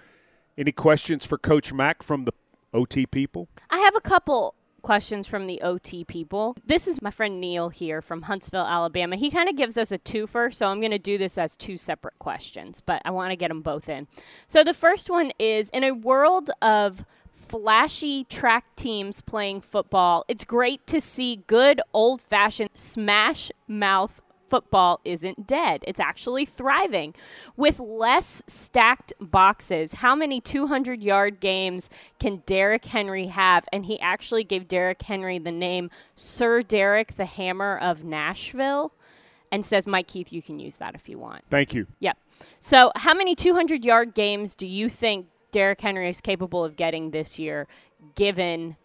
Any 0.57 0.73
questions 0.73 1.27
for 1.27 1.37
Coach 1.37 1.73
Mac 1.73 2.03
from 2.03 2.27
the 2.27 2.33
OT 2.73 3.07
people? 3.07 3.49
I 3.71 3.79
have 3.79 3.97
a 3.97 4.01
couple 4.01 4.55
questions 4.81 5.27
from 5.27 5.47
the 5.47 5.61
OT 5.63 6.05
people. 6.05 6.57
This 6.65 6.87
is 6.87 7.01
my 7.01 7.11
friend 7.11 7.41
Neil 7.41 7.69
here 7.69 8.03
from 8.03 8.23
Huntsville, 8.23 8.67
Alabama. 8.67 9.17
He 9.17 9.31
kind 9.31 9.49
of 9.49 9.57
gives 9.57 9.77
us 9.77 9.93
a 9.93 9.99
twofer, 9.99 10.53
so 10.53 10.67
I'm 10.67 10.81
going 10.81 10.91
to 10.91 10.99
do 10.99 11.19
this 11.19 11.39
as 11.39 11.57
two 11.57 11.77
separate 11.77 12.19
questions, 12.19 12.81
but 12.85 13.03
I 13.05 13.11
want 13.11 13.31
to 13.31 13.37
get 13.37 13.49
them 13.49 13.63
both 13.63 13.89
in. 13.89 14.09
So 14.49 14.65
the 14.65 14.75
first 14.75 15.11
one 15.11 15.33
is 15.39 15.71
In 15.71 15.85
a 15.85 15.93
world 15.93 16.51
of 16.61 17.05
flashy 17.35 18.25
track 18.25 18.65
teams 18.77 19.21
playing 19.21 19.61
football, 19.61 20.25
it's 20.29 20.45
great 20.45 20.87
to 20.89 21.01
see 21.01 21.43
good 21.47 21.81
old 21.93 22.21
fashioned 22.21 22.71
smash 22.75 23.51
mouth 23.69 24.21
football 24.51 25.01
isn't 25.05 25.47
dead. 25.47 25.85
It's 25.87 26.01
actually 26.01 26.45
thriving. 26.45 27.15
With 27.57 27.79
less 27.79 28.43
stacked 28.47 29.13
boxes, 29.21 29.95
how 29.95 30.15
many 30.15 30.41
200 30.41 31.03
yard 31.03 31.41
games 31.41 31.89
can 32.19 32.43
Derrick 32.45 32.85
Henry 32.85 33.27
have? 33.27 33.67
And 33.73 33.87
he 33.87 33.99
actually 34.01 34.45
gave 34.45 34.69
Derrick 34.69 35.01
Henry 35.01 35.39
the 35.39 35.53
name 35.53 35.89
Sir 36.15 36.63
Derrick 36.63 37.15
the 37.15 37.25
Hammer 37.25 37.79
of 37.79 38.05
Nashville 38.05 38.93
and 39.53 39.65
says, 39.65 39.87
Mike 39.87 40.09
Keith, 40.09 40.33
you 40.33 40.43
can 40.43 40.59
use 40.59 40.77
that 40.77 40.95
if 40.95 41.09
you 41.09 41.19
want. 41.19 41.45
Thank 41.49 41.75
you. 41.75 41.87
Yep. 42.01 42.19
So, 42.59 42.93
how 42.97 43.15
many 43.15 43.35
200 43.35 43.85
yard 43.85 44.15
games 44.15 44.55
do 44.55 44.67
you 44.67 44.89
think 44.89 45.27
Derrick 45.53 45.81
Henry 45.81 46.09
is 46.09 46.21
capable 46.21 46.65
of 46.65 46.77
getting 46.77 47.11
this 47.11 47.39
year, 47.39 47.67
given 48.15 48.77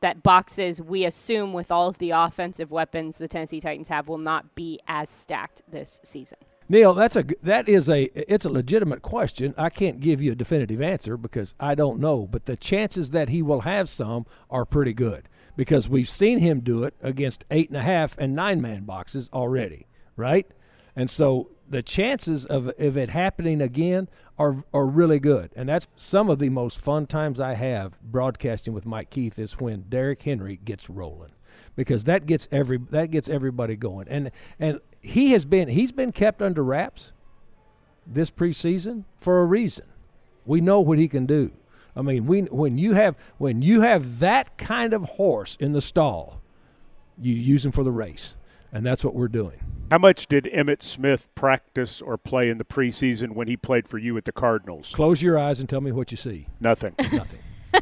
that 0.00 0.22
boxes 0.22 0.80
we 0.80 1.04
assume 1.04 1.52
with 1.52 1.70
all 1.70 1.88
of 1.88 1.98
the 1.98 2.10
offensive 2.10 2.70
weapons 2.70 3.18
the 3.18 3.28
Tennessee 3.28 3.60
Titans 3.60 3.88
have 3.88 4.08
will 4.08 4.18
not 4.18 4.54
be 4.54 4.78
as 4.86 5.10
stacked 5.10 5.62
this 5.68 6.00
season. 6.02 6.38
Neil, 6.70 6.92
that's 6.92 7.16
a 7.16 7.24
that 7.42 7.66
is 7.68 7.88
a 7.88 8.04
it's 8.30 8.44
a 8.44 8.50
legitimate 8.50 9.00
question. 9.00 9.54
I 9.56 9.70
can't 9.70 10.00
give 10.00 10.20
you 10.20 10.32
a 10.32 10.36
definitive 10.36 10.82
answer 10.82 11.16
because 11.16 11.54
I 11.58 11.74
don't 11.74 11.98
know, 11.98 12.28
but 12.30 12.44
the 12.44 12.56
chances 12.56 13.10
that 13.10 13.30
he 13.30 13.40
will 13.40 13.62
have 13.62 13.88
some 13.88 14.26
are 14.50 14.66
pretty 14.66 14.92
good 14.92 15.28
because 15.56 15.88
we've 15.88 16.08
seen 16.08 16.38
him 16.40 16.60
do 16.60 16.84
it 16.84 16.94
against 17.00 17.44
eight 17.50 17.68
and 17.68 17.76
a 17.78 17.82
half 17.82 18.16
and 18.18 18.34
nine 18.34 18.60
man 18.60 18.84
boxes 18.84 19.30
already, 19.32 19.86
right? 20.14 20.46
And 20.94 21.08
so 21.08 21.50
the 21.70 21.82
chances 21.82 22.46
of, 22.46 22.68
of 22.78 22.96
it 22.96 23.10
happening 23.10 23.60
again 23.60 24.08
are 24.38 24.64
are 24.72 24.86
really 24.86 25.18
good. 25.18 25.50
And 25.56 25.68
that's 25.68 25.88
some 25.96 26.30
of 26.30 26.38
the 26.38 26.48
most 26.48 26.78
fun 26.78 27.06
times 27.06 27.40
I 27.40 27.54
have 27.54 28.00
broadcasting 28.00 28.72
with 28.72 28.86
Mike 28.86 29.10
Keith 29.10 29.38
is 29.38 29.58
when 29.58 29.84
Derrick 29.88 30.22
Henry 30.22 30.58
gets 30.64 30.88
rolling. 30.88 31.32
Because 31.76 32.04
that 32.04 32.26
gets 32.26 32.48
every 32.50 32.78
that 32.90 33.10
gets 33.10 33.28
everybody 33.28 33.76
going. 33.76 34.08
And 34.08 34.30
and 34.58 34.80
he 35.00 35.32
has 35.32 35.44
been 35.44 35.68
he's 35.68 35.92
been 35.92 36.12
kept 36.12 36.42
under 36.42 36.64
wraps 36.64 37.12
this 38.06 38.30
preseason 38.30 39.04
for 39.20 39.40
a 39.40 39.44
reason. 39.44 39.86
We 40.46 40.60
know 40.60 40.80
what 40.80 40.98
he 40.98 41.08
can 41.08 41.26
do. 41.26 41.52
I 41.94 42.02
mean, 42.02 42.26
we 42.26 42.42
when 42.42 42.78
you 42.78 42.94
have 42.94 43.16
when 43.38 43.62
you 43.62 43.82
have 43.82 44.20
that 44.20 44.56
kind 44.56 44.92
of 44.92 45.04
horse 45.04 45.56
in 45.60 45.72
the 45.72 45.80
stall, 45.80 46.40
you 47.20 47.34
use 47.34 47.64
him 47.64 47.72
for 47.72 47.84
the 47.84 47.90
race 47.90 48.34
and 48.72 48.84
that's 48.84 49.04
what 49.04 49.14
we're 49.14 49.28
doing. 49.28 49.60
How 49.90 49.98
much 49.98 50.26
did 50.26 50.44
Emmitt 50.44 50.82
Smith 50.82 51.28
practice 51.34 52.02
or 52.02 52.18
play 52.18 52.50
in 52.50 52.58
the 52.58 52.64
preseason 52.64 53.32
when 53.32 53.48
he 53.48 53.56
played 53.56 53.88
for 53.88 53.96
you 53.96 54.18
at 54.18 54.26
the 54.26 54.32
Cardinals? 54.32 54.92
Close 54.94 55.22
your 55.22 55.38
eyes 55.38 55.60
and 55.60 55.68
tell 55.68 55.80
me 55.80 55.92
what 55.92 56.10
you 56.10 56.18
see. 56.18 56.48
Nothing. 56.60 56.94
Nothing. 57.12 57.40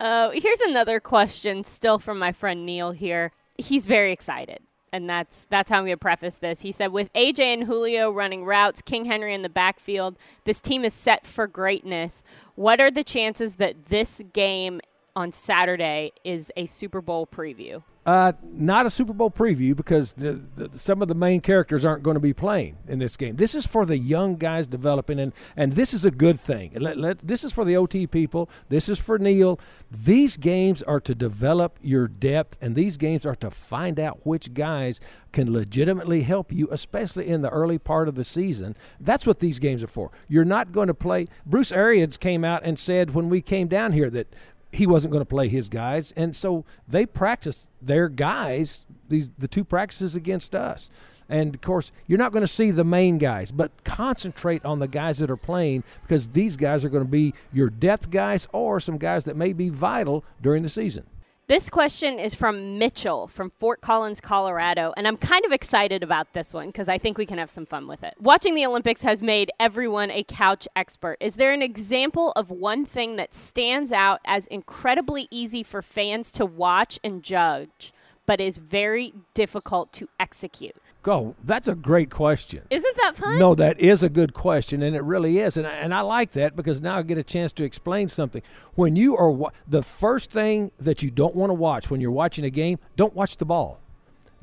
uh, 0.00 0.30
here's 0.30 0.60
another 0.60 1.00
question, 1.00 1.64
still 1.64 1.98
from 1.98 2.18
my 2.18 2.32
friend 2.32 2.66
Neil 2.66 2.90
here. 2.90 3.32
He's 3.56 3.86
very 3.86 4.12
excited. 4.12 4.58
And 4.92 5.08
that's 5.08 5.46
that's 5.50 5.70
how 5.70 5.78
I'm 5.78 5.84
going 5.84 5.92
to 5.92 5.98
preface 5.98 6.38
this. 6.38 6.62
He 6.62 6.72
said, 6.72 6.92
with 6.92 7.12
AJ 7.12 7.40
and 7.40 7.64
Julio 7.64 8.10
running 8.10 8.44
routes, 8.44 8.80
King 8.80 9.04
Henry 9.04 9.34
in 9.34 9.42
the 9.42 9.50
backfield, 9.50 10.16
this 10.44 10.62
team 10.62 10.82
is 10.82 10.94
set 10.94 11.26
for 11.26 11.46
greatness. 11.46 12.22
What 12.54 12.80
are 12.80 12.90
the 12.90 13.04
chances 13.04 13.56
that 13.56 13.86
this 13.86 14.22
game 14.32 14.80
on 15.18 15.32
Saturday 15.32 16.12
is 16.22 16.52
a 16.56 16.64
Super 16.66 17.00
Bowl 17.00 17.26
preview. 17.26 17.82
Uh, 18.06 18.32
not 18.42 18.86
a 18.86 18.90
Super 18.90 19.12
Bowl 19.12 19.30
preview 19.30 19.76
because 19.76 20.12
the, 20.12 20.40
the, 20.54 20.78
some 20.78 21.02
of 21.02 21.08
the 21.08 21.14
main 21.14 21.40
characters 21.40 21.84
aren't 21.84 22.04
going 22.04 22.14
to 22.14 22.20
be 22.20 22.32
playing 22.32 22.78
in 22.86 23.00
this 23.00 23.16
game. 23.16 23.36
This 23.36 23.54
is 23.54 23.66
for 23.66 23.84
the 23.84 23.98
young 23.98 24.36
guys 24.36 24.68
developing, 24.68 25.18
and, 25.18 25.32
and 25.56 25.72
this 25.72 25.92
is 25.92 26.04
a 26.04 26.10
good 26.12 26.40
thing. 26.40 26.72
Let, 26.78 26.96
let, 26.96 27.18
this 27.18 27.42
is 27.42 27.52
for 27.52 27.64
the 27.66 27.76
OT 27.76 28.06
people. 28.06 28.48
This 28.68 28.88
is 28.88 28.98
for 28.98 29.18
Neil. 29.18 29.60
These 29.90 30.36
games 30.36 30.82
are 30.84 31.00
to 31.00 31.14
develop 31.14 31.78
your 31.82 32.06
depth, 32.06 32.56
and 32.62 32.76
these 32.76 32.96
games 32.96 33.26
are 33.26 33.36
to 33.36 33.50
find 33.50 33.98
out 33.98 34.24
which 34.24 34.54
guys 34.54 35.00
can 35.32 35.52
legitimately 35.52 36.22
help 36.22 36.50
you, 36.52 36.68
especially 36.70 37.26
in 37.26 37.42
the 37.42 37.50
early 37.50 37.78
part 37.78 38.08
of 38.08 38.14
the 38.14 38.24
season. 38.24 38.76
That's 39.00 39.26
what 39.26 39.40
these 39.40 39.58
games 39.58 39.82
are 39.82 39.88
for. 39.88 40.12
You're 40.28 40.46
not 40.46 40.72
going 40.72 40.88
to 40.88 40.94
play. 40.94 41.26
Bruce 41.44 41.72
Arians 41.72 42.16
came 42.16 42.44
out 42.44 42.62
and 42.64 42.78
said 42.78 43.12
when 43.14 43.28
we 43.28 43.42
came 43.42 43.66
down 43.66 43.92
here 43.92 44.08
that 44.10 44.32
he 44.72 44.86
wasn't 44.86 45.12
going 45.12 45.22
to 45.22 45.28
play 45.28 45.48
his 45.48 45.68
guys, 45.68 46.12
and 46.16 46.34
so 46.34 46.64
they 46.86 47.06
practiced 47.06 47.68
their 47.80 48.08
guys 48.08 48.84
these 49.08 49.30
the 49.38 49.48
two 49.48 49.64
practices 49.64 50.14
against 50.14 50.54
us. 50.54 50.90
And 51.30 51.54
of 51.54 51.60
course, 51.60 51.92
you're 52.06 52.18
not 52.18 52.32
going 52.32 52.42
to 52.42 52.48
see 52.48 52.70
the 52.70 52.84
main 52.84 53.18
guys, 53.18 53.50
but 53.50 53.84
concentrate 53.84 54.64
on 54.64 54.78
the 54.78 54.88
guys 54.88 55.18
that 55.18 55.30
are 55.30 55.36
playing 55.36 55.84
because 56.02 56.28
these 56.28 56.56
guys 56.56 56.84
are 56.84 56.88
going 56.88 57.04
to 57.04 57.10
be 57.10 57.34
your 57.52 57.68
depth 57.68 58.10
guys 58.10 58.48
or 58.52 58.80
some 58.80 58.96
guys 58.96 59.24
that 59.24 59.36
may 59.36 59.52
be 59.52 59.68
vital 59.68 60.24
during 60.40 60.62
the 60.62 60.70
season. 60.70 61.04
This 61.48 61.70
question 61.70 62.18
is 62.18 62.34
from 62.34 62.76
Mitchell 62.76 63.26
from 63.26 63.48
Fort 63.48 63.80
Collins, 63.80 64.20
Colorado, 64.20 64.92
and 64.98 65.08
I'm 65.08 65.16
kind 65.16 65.46
of 65.46 65.52
excited 65.52 66.02
about 66.02 66.34
this 66.34 66.52
one 66.52 66.66
because 66.66 66.90
I 66.90 66.98
think 66.98 67.16
we 67.16 67.24
can 67.24 67.38
have 67.38 67.48
some 67.48 67.64
fun 67.64 67.86
with 67.86 68.04
it. 68.04 68.12
Watching 68.20 68.54
the 68.54 68.66
Olympics 68.66 69.00
has 69.00 69.22
made 69.22 69.50
everyone 69.58 70.10
a 70.10 70.24
couch 70.24 70.68
expert. 70.76 71.16
Is 71.20 71.36
there 71.36 71.54
an 71.54 71.62
example 71.62 72.32
of 72.36 72.50
one 72.50 72.84
thing 72.84 73.16
that 73.16 73.32
stands 73.32 73.92
out 73.92 74.20
as 74.26 74.46
incredibly 74.48 75.26
easy 75.30 75.62
for 75.62 75.80
fans 75.80 76.30
to 76.32 76.44
watch 76.44 77.00
and 77.02 77.22
judge, 77.22 77.94
but 78.26 78.42
is 78.42 78.58
very 78.58 79.14
difficult 79.32 79.90
to 79.94 80.10
execute? 80.20 80.76
Go. 81.08 81.34
That's 81.42 81.68
a 81.68 81.74
great 81.74 82.10
question. 82.10 82.64
Isn't 82.68 82.96
that 82.98 83.16
fun? 83.16 83.38
No, 83.38 83.54
that 83.54 83.80
is 83.80 84.02
a 84.02 84.10
good 84.10 84.34
question, 84.34 84.82
and 84.82 84.94
it 84.94 85.02
really 85.02 85.38
is. 85.38 85.56
And 85.56 85.66
I, 85.66 85.70
and 85.70 85.94
I 85.94 86.02
like 86.02 86.32
that 86.32 86.54
because 86.54 86.82
now 86.82 86.98
I 86.98 87.02
get 87.02 87.16
a 87.16 87.22
chance 87.22 87.54
to 87.54 87.64
explain 87.64 88.08
something. 88.08 88.42
When 88.74 88.94
you 88.94 89.16
are 89.16 89.30
wa- 89.30 89.52
the 89.66 89.82
first 89.82 90.30
thing 90.30 90.70
that 90.78 91.02
you 91.02 91.10
don't 91.10 91.34
want 91.34 91.48
to 91.48 91.54
watch 91.54 91.88
when 91.88 92.02
you're 92.02 92.10
watching 92.10 92.44
a 92.44 92.50
game, 92.50 92.78
don't 92.94 93.14
watch 93.14 93.38
the 93.38 93.46
ball. 93.46 93.80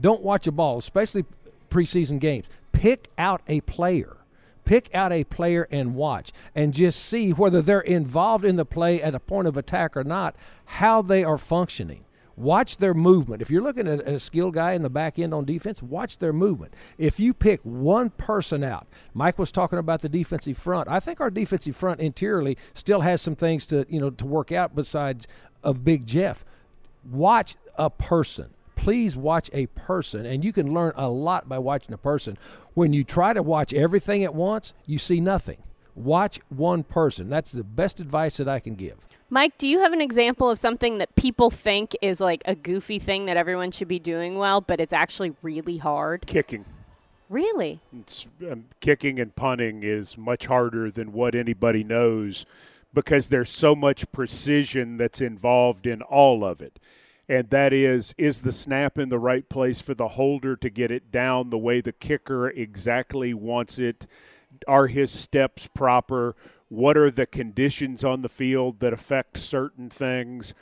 Don't 0.02 0.24
watch 0.24 0.48
a 0.48 0.52
ball, 0.52 0.80
especially 0.80 1.26
preseason 1.70 2.20
games. 2.20 2.48
Pick 2.72 3.12
out 3.16 3.44
a 3.48 3.62
player. 3.62 4.18
Pick 4.64 4.90
out 4.96 5.12
a 5.12 5.24
player 5.24 5.68
and 5.70 5.94
watch, 5.94 6.32
and 6.56 6.74
just 6.74 7.00
see 7.00 7.30
whether 7.30 7.62
they're 7.62 7.80
involved 7.80 8.44
in 8.44 8.56
the 8.56 8.66
play 8.66 9.04
at 9.04 9.14
a 9.14 9.20
point 9.20 9.48
of 9.48 9.56
attack 9.56 9.96
or 9.96 10.04
not, 10.04 10.36
how 10.66 11.04
they 11.04 11.24
are 11.24 11.38
functioning. 11.38 12.05
Watch 12.38 12.78
their 12.78 12.94
movement. 12.94 13.42
If 13.42 13.50
you're 13.50 13.62
looking 13.62 13.88
at 13.88 14.02
a 14.02 14.20
skilled 14.20 14.56
guy 14.56 14.74
in 14.74 14.82
the 14.82 14.90
back 14.90 15.18
end 15.18 15.34
on 15.34 15.46
defense, 15.46 15.82
watch 15.82 16.18
their 16.18 16.34
movement. 16.34 16.74
If 16.98 17.20
you 17.20 17.34
pick 17.34 17.62
one 17.64 18.10
person 18.10 18.64
out, 18.64 18.88
Mike 19.14 19.40
was 19.40 19.52
talking 19.52 19.80
about 19.80 20.02
the 20.02 20.10
defensive 20.10 20.58
front. 20.58 20.90
I 20.90 21.00
think 21.00 21.22
our 21.22 21.30
defensive 21.30 21.76
front 21.78 22.02
interiorly 22.02 22.58
still 22.74 23.02
has 23.02 23.22
some 23.22 23.36
things 23.36 23.66
to 23.68 23.86
you 23.90 24.00
know 24.00 24.10
to 24.10 24.26
work 24.26 24.52
out 24.52 24.76
besides 24.76 25.28
of 25.64 25.86
Big 25.86 26.06
Jeff. 26.06 26.44
Watch 27.10 27.56
a 27.78 27.90
person. 27.90 28.50
Please 28.76 29.16
watch 29.16 29.50
a 29.54 29.68
person, 29.68 30.26
and 30.26 30.44
you 30.44 30.52
can 30.52 30.74
learn 30.74 30.92
a 30.98 31.10
lot 31.10 31.48
by 31.48 31.58
watching 31.58 31.94
a 31.94 31.98
person. 31.98 32.38
When 32.74 32.92
you 32.92 33.06
try 33.06 33.32
to 33.32 33.42
watch 33.42 33.74
everything 33.74 34.24
at 34.26 34.36
once, 34.36 34.74
you 34.86 35.00
see 35.00 35.22
nothing. 35.22 35.58
Watch 35.96 36.40
one 36.50 36.84
person. 36.84 37.30
That's 37.30 37.52
the 37.52 37.64
best 37.64 38.00
advice 38.00 38.38
that 38.38 38.50
I 38.50 38.60
can 38.60 38.76
give. 38.76 38.98
Mike, 39.30 39.58
do 39.58 39.68
you 39.68 39.80
have 39.80 39.94
an 39.94 40.02
example 40.02 40.50
of 40.50 40.60
something 40.60 41.00
that 41.00 41.16
people 41.16 41.50
think 41.50 41.96
is 42.02 42.20
like 42.20 42.44
a 42.46 42.54
goofy 42.54 43.00
thing 43.00 43.26
that 43.26 43.38
everyone 43.38 43.72
should 43.72 43.88
be 43.88 44.00
doing 44.00 44.38
well, 44.38 44.62
but 44.62 44.80
it's 44.80 44.94
actually 44.94 45.36
really 45.42 45.78
hard? 45.78 46.28
Kicking. 46.28 46.66
Really? 47.30 47.80
It's, 47.98 48.28
um, 48.50 48.66
kicking 48.82 49.20
and 49.20 49.36
punting 49.36 49.84
is 49.84 50.18
much 50.18 50.46
harder 50.46 50.92
than 50.92 51.12
what 51.12 51.34
anybody 51.34 51.84
knows 51.84 52.46
because 52.94 53.28
there's 53.28 53.50
so 53.50 53.76
much 53.76 54.12
precision 54.12 54.98
that's 54.98 55.22
involved 55.22 55.88
in 55.88 56.02
all 56.04 56.46
of 56.46 56.62
it. 56.62 56.80
And 57.28 57.50
that 57.50 57.74
is, 57.74 58.14
is 58.18 58.42
the 58.42 58.52
snap 58.52 59.00
in 59.00 59.10
the 59.10 59.18
right 59.18 59.50
place 59.50 59.82
for 59.82 59.96
the 59.96 60.10
holder 60.10 60.56
to 60.58 60.70
get 60.70 60.92
it 60.92 61.12
down 61.12 61.50
the 61.50 61.58
way 61.58 61.82
the 61.82 61.92
kicker 61.92 62.50
exactly 62.50 63.34
wants 63.34 63.80
it? 63.80 64.06
Are 64.68 64.88
his 64.88 65.12
steps 65.12 65.68
proper? 65.68 66.36
What 66.70 66.98
are 66.98 67.12
the 67.12 67.26
conditions 67.26 68.04
on 68.04 68.22
the 68.22 68.30
field 68.30 68.80
that 68.80 68.94
affect 68.94 69.38
certain 69.38 69.90
things? 69.90 70.54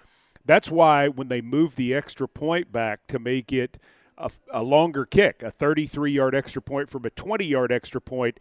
That's 0.46 0.70
why 0.70 1.08
when 1.08 1.30
they 1.30 1.42
move 1.42 1.76
the 1.76 1.94
extra 1.94 2.28
point 2.28 2.72
back 2.72 3.08
to 3.08 3.20
make 3.20 3.54
it 3.54 3.78
a, 4.18 4.30
a 4.52 4.62
longer 4.62 5.06
kick, 5.06 5.42
a 5.42 5.52
33 5.52 6.12
yard 6.12 6.36
extra 6.36 6.62
point 6.62 6.90
from 6.90 7.06
a 7.06 7.10
20 7.10 7.46
yard 7.46 7.72
extra 7.72 8.02
point, 8.02 8.40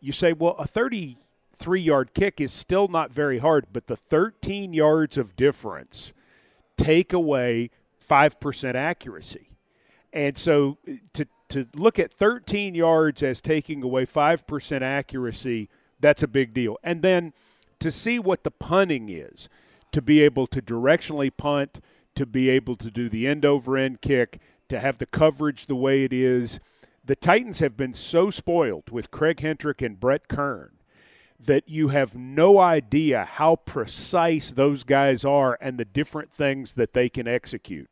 you 0.00 0.12
say, 0.12 0.32
well, 0.32 0.56
a 0.58 0.66
33 0.66 1.80
yard 1.80 2.14
kick 2.14 2.40
is 2.40 2.52
still 2.52 2.88
not 2.88 3.12
very 3.12 3.38
hard, 3.38 3.66
but 3.72 3.86
the 3.86 3.96
13 3.96 4.72
yards 4.72 5.18
of 5.18 5.36
difference 5.36 6.12
take 6.76 7.12
away 7.12 7.70
5% 8.06 8.74
accuracy. 8.74 9.50
And 10.12 10.38
so 10.38 10.78
to, 11.14 11.26
to 11.48 11.66
look 11.74 11.98
at 11.98 12.12
13 12.12 12.74
yards 12.74 13.22
as 13.22 13.40
taking 13.40 13.82
away 13.82 14.06
5% 14.06 14.82
accuracy, 14.82 15.68
that's 16.00 16.22
a 16.22 16.28
big 16.28 16.52
deal. 16.54 16.78
And 16.82 17.02
then 17.02 17.32
to 17.80 17.90
see 17.90 18.18
what 18.18 18.44
the 18.44 18.50
punting 18.50 19.08
is, 19.08 19.48
to 19.92 20.02
be 20.02 20.22
able 20.22 20.46
to 20.48 20.60
directionally 20.60 21.30
punt, 21.36 21.80
to 22.16 22.26
be 22.26 22.48
able 22.48 22.76
to 22.76 22.90
do 22.90 23.08
the 23.08 23.26
end 23.26 23.44
over 23.44 23.76
end 23.76 24.00
kick, 24.00 24.40
to 24.68 24.80
have 24.80 24.98
the 24.98 25.06
coverage 25.06 25.66
the 25.66 25.76
way 25.76 26.04
it 26.04 26.12
is. 26.12 26.58
The 27.04 27.16
Titans 27.16 27.60
have 27.60 27.76
been 27.76 27.94
so 27.94 28.30
spoiled 28.30 28.90
with 28.90 29.10
Craig 29.10 29.36
Hentrich 29.36 29.84
and 29.84 30.00
Brett 30.00 30.26
Kern 30.28 30.70
that 31.38 31.68
you 31.68 31.88
have 31.88 32.16
no 32.16 32.58
idea 32.58 33.24
how 33.24 33.56
precise 33.56 34.50
those 34.50 34.84
guys 34.84 35.24
are 35.24 35.58
and 35.60 35.78
the 35.78 35.84
different 35.84 36.32
things 36.32 36.74
that 36.74 36.92
they 36.92 37.08
can 37.08 37.28
execute. 37.28 37.90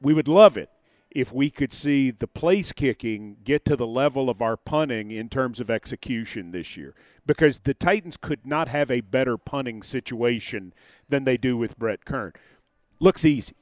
We 0.00 0.14
would 0.14 0.28
love 0.28 0.56
it 0.56 0.70
if 1.14 1.32
we 1.32 1.50
could 1.50 1.72
see 1.72 2.10
the 2.10 2.26
place 2.26 2.72
kicking 2.72 3.36
get 3.44 3.64
to 3.66 3.76
the 3.76 3.86
level 3.86 4.30
of 4.30 4.40
our 4.40 4.56
punting 4.56 5.10
in 5.10 5.28
terms 5.28 5.60
of 5.60 5.70
execution 5.70 6.50
this 6.50 6.76
year 6.76 6.94
because 7.26 7.60
the 7.60 7.74
Titans 7.74 8.16
could 8.16 8.46
not 8.46 8.68
have 8.68 8.90
a 8.90 9.00
better 9.00 9.36
punting 9.36 9.82
situation 9.82 10.72
than 11.08 11.24
they 11.24 11.36
do 11.36 11.56
with 11.56 11.78
Brett 11.78 12.04
Kern. 12.04 12.32
Looks 12.98 13.24
easy. 13.24 13.54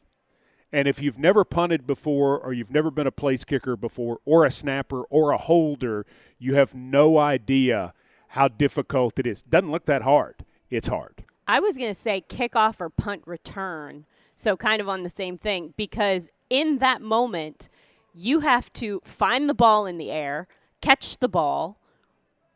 And 0.72 0.86
if 0.86 1.02
you've 1.02 1.18
never 1.18 1.44
punted 1.44 1.86
before, 1.86 2.38
or 2.38 2.52
you've 2.52 2.70
never 2.70 2.90
been 2.90 3.06
a 3.06 3.12
place 3.12 3.44
kicker 3.44 3.76
before, 3.76 4.20
or 4.24 4.44
a 4.44 4.50
snapper, 4.50 5.02
or 5.10 5.32
a 5.32 5.36
holder, 5.36 6.06
you 6.38 6.54
have 6.54 6.74
no 6.74 7.18
idea 7.18 7.92
how 8.28 8.46
difficult 8.46 9.18
it 9.18 9.26
is. 9.26 9.42
Doesn't 9.42 9.72
look 9.72 9.86
that 9.86 10.02
hard. 10.02 10.44
It's 10.70 10.86
hard. 10.86 11.24
I 11.48 11.58
was 11.58 11.76
going 11.76 11.90
to 11.90 12.00
say 12.00 12.22
kickoff 12.28 12.80
or 12.80 12.88
punt 12.88 13.22
return. 13.26 14.06
So, 14.36 14.56
kind 14.56 14.80
of 14.80 14.88
on 14.88 15.02
the 15.02 15.10
same 15.10 15.36
thing, 15.36 15.74
because 15.76 16.30
in 16.50 16.78
that 16.78 17.00
moment, 17.00 17.68
you 18.12 18.40
have 18.40 18.72
to 18.74 19.00
find 19.04 19.48
the 19.48 19.54
ball 19.54 19.86
in 19.86 19.96
the 19.96 20.10
air, 20.10 20.48
catch 20.82 21.18
the 21.18 21.28
ball, 21.28 21.78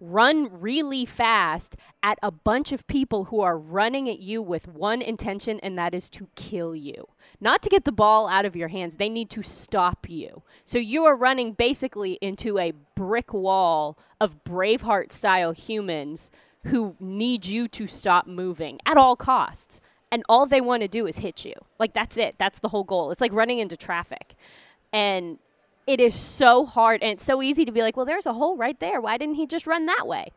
run 0.01 0.49
really 0.61 1.07
fast 1.07 1.77
at 2.03 2.19
a 2.23 2.31
bunch 2.31 2.73
of 2.73 2.87
people 2.87 3.27
who 3.27 3.41
are 3.41 3.57
running 3.57 4.09
at 4.09 4.19
you 4.19 4.43
with 4.43 4.69
one 4.69 5.01
intention, 5.01 5.59
and 5.61 5.79
that 5.79 5.95
is 5.95 6.11
to 6.11 6.29
kill 6.35 6.75
you. 6.75 7.09
Not 7.41 7.63
to 7.63 7.71
get 7.71 7.85
the 7.85 7.93
ball 7.93 8.29
out 8.29 8.45
of 8.45 8.57
your 8.57 8.69
hands, 8.69 8.97
they 8.97 9.09
need 9.09 9.31
to 9.31 9.43
stop 9.43 10.09
you. 10.09 10.43
So 10.67 10.79
you 10.79 11.05
are 11.05 11.17
running 11.17 11.53
basically 11.53 12.15
into 12.21 12.59
a 12.59 12.73
brick 12.95 13.33
wall 13.33 13.99
of 14.21 14.45
Braveheart 14.45 15.13
style 15.13 15.53
humans 15.53 16.31
who 16.65 16.97
need 16.99 17.47
you 17.47 17.69
to 17.69 17.87
stop 17.87 18.27
moving 18.27 18.81
at 18.85 18.97
all 18.97 19.17
costs. 19.17 19.81
And 20.15 20.23
all 20.29 20.47
they 20.47 20.61
want 20.61 20.83
to 20.83 20.87
do 20.87 21.09
is 21.09 21.19
hit 21.19 21.45
you. 21.45 21.55
Like, 21.81 21.93
that's 21.93 22.17
it. 22.17 22.37
That's 22.39 22.61
the 22.61 22.69
whole 22.69 22.85
goal. 22.85 23.11
It's 23.11 23.21
like 23.21 23.33
running 23.33 23.59
into 23.59 23.77
traffic. 23.77 24.37
And 24.93 25.39
it 25.89 26.01
is 26.01 26.15
so 26.15 26.65
hard 26.65 27.03
and 27.03 27.11
it's 27.11 27.25
so 27.25 27.43
easy 27.43 27.65
to 27.65 27.73
be 27.73 27.83
like, 27.83 27.97
well, 27.97 28.07
there's 28.07 28.25
a 28.25 28.33
hole 28.33 28.57
right 28.57 28.79
there. 28.79 29.01
Why 29.01 29.19
didn't 29.19 29.35
he 29.35 29.49
just 29.49 29.67
run 29.67 29.87
that 29.87 30.07
way? 30.07 30.31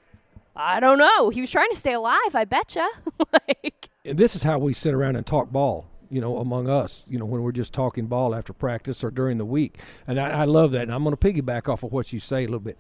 I 0.55 0.79
don't 0.79 0.97
know. 0.97 1.29
He 1.29 1.41
was 1.41 1.51
trying 1.51 1.69
to 1.69 1.75
stay 1.75 1.93
alive, 1.93 2.33
I 2.33 2.43
betcha. 2.45 2.89
like, 3.31 3.89
And 4.03 4.17
this 4.17 4.35
is 4.35 4.41
how 4.41 4.57
we 4.57 4.73
sit 4.73 4.95
around 4.95 5.15
and 5.15 5.27
talk 5.27 5.51
ball, 5.51 5.85
you 6.09 6.21
know, 6.21 6.37
among 6.37 6.67
us, 6.67 7.05
you 7.07 7.19
know, 7.19 7.25
when 7.25 7.43
we're 7.43 7.51
just 7.51 7.71
talking 7.71 8.07
ball 8.07 8.33
after 8.33 8.53
practice 8.53 9.03
or 9.03 9.11
during 9.11 9.37
the 9.37 9.45
week. 9.45 9.77
And 10.07 10.19
I, 10.19 10.41
I 10.41 10.45
love 10.45 10.71
that. 10.71 10.81
And 10.81 10.91
I'm 10.91 11.03
going 11.03 11.15
to 11.15 11.23
piggyback 11.23 11.71
off 11.71 11.83
of 11.83 11.91
what 11.91 12.11
you 12.11 12.19
say 12.19 12.37
a 12.37 12.47
little 12.47 12.59
bit. 12.61 12.79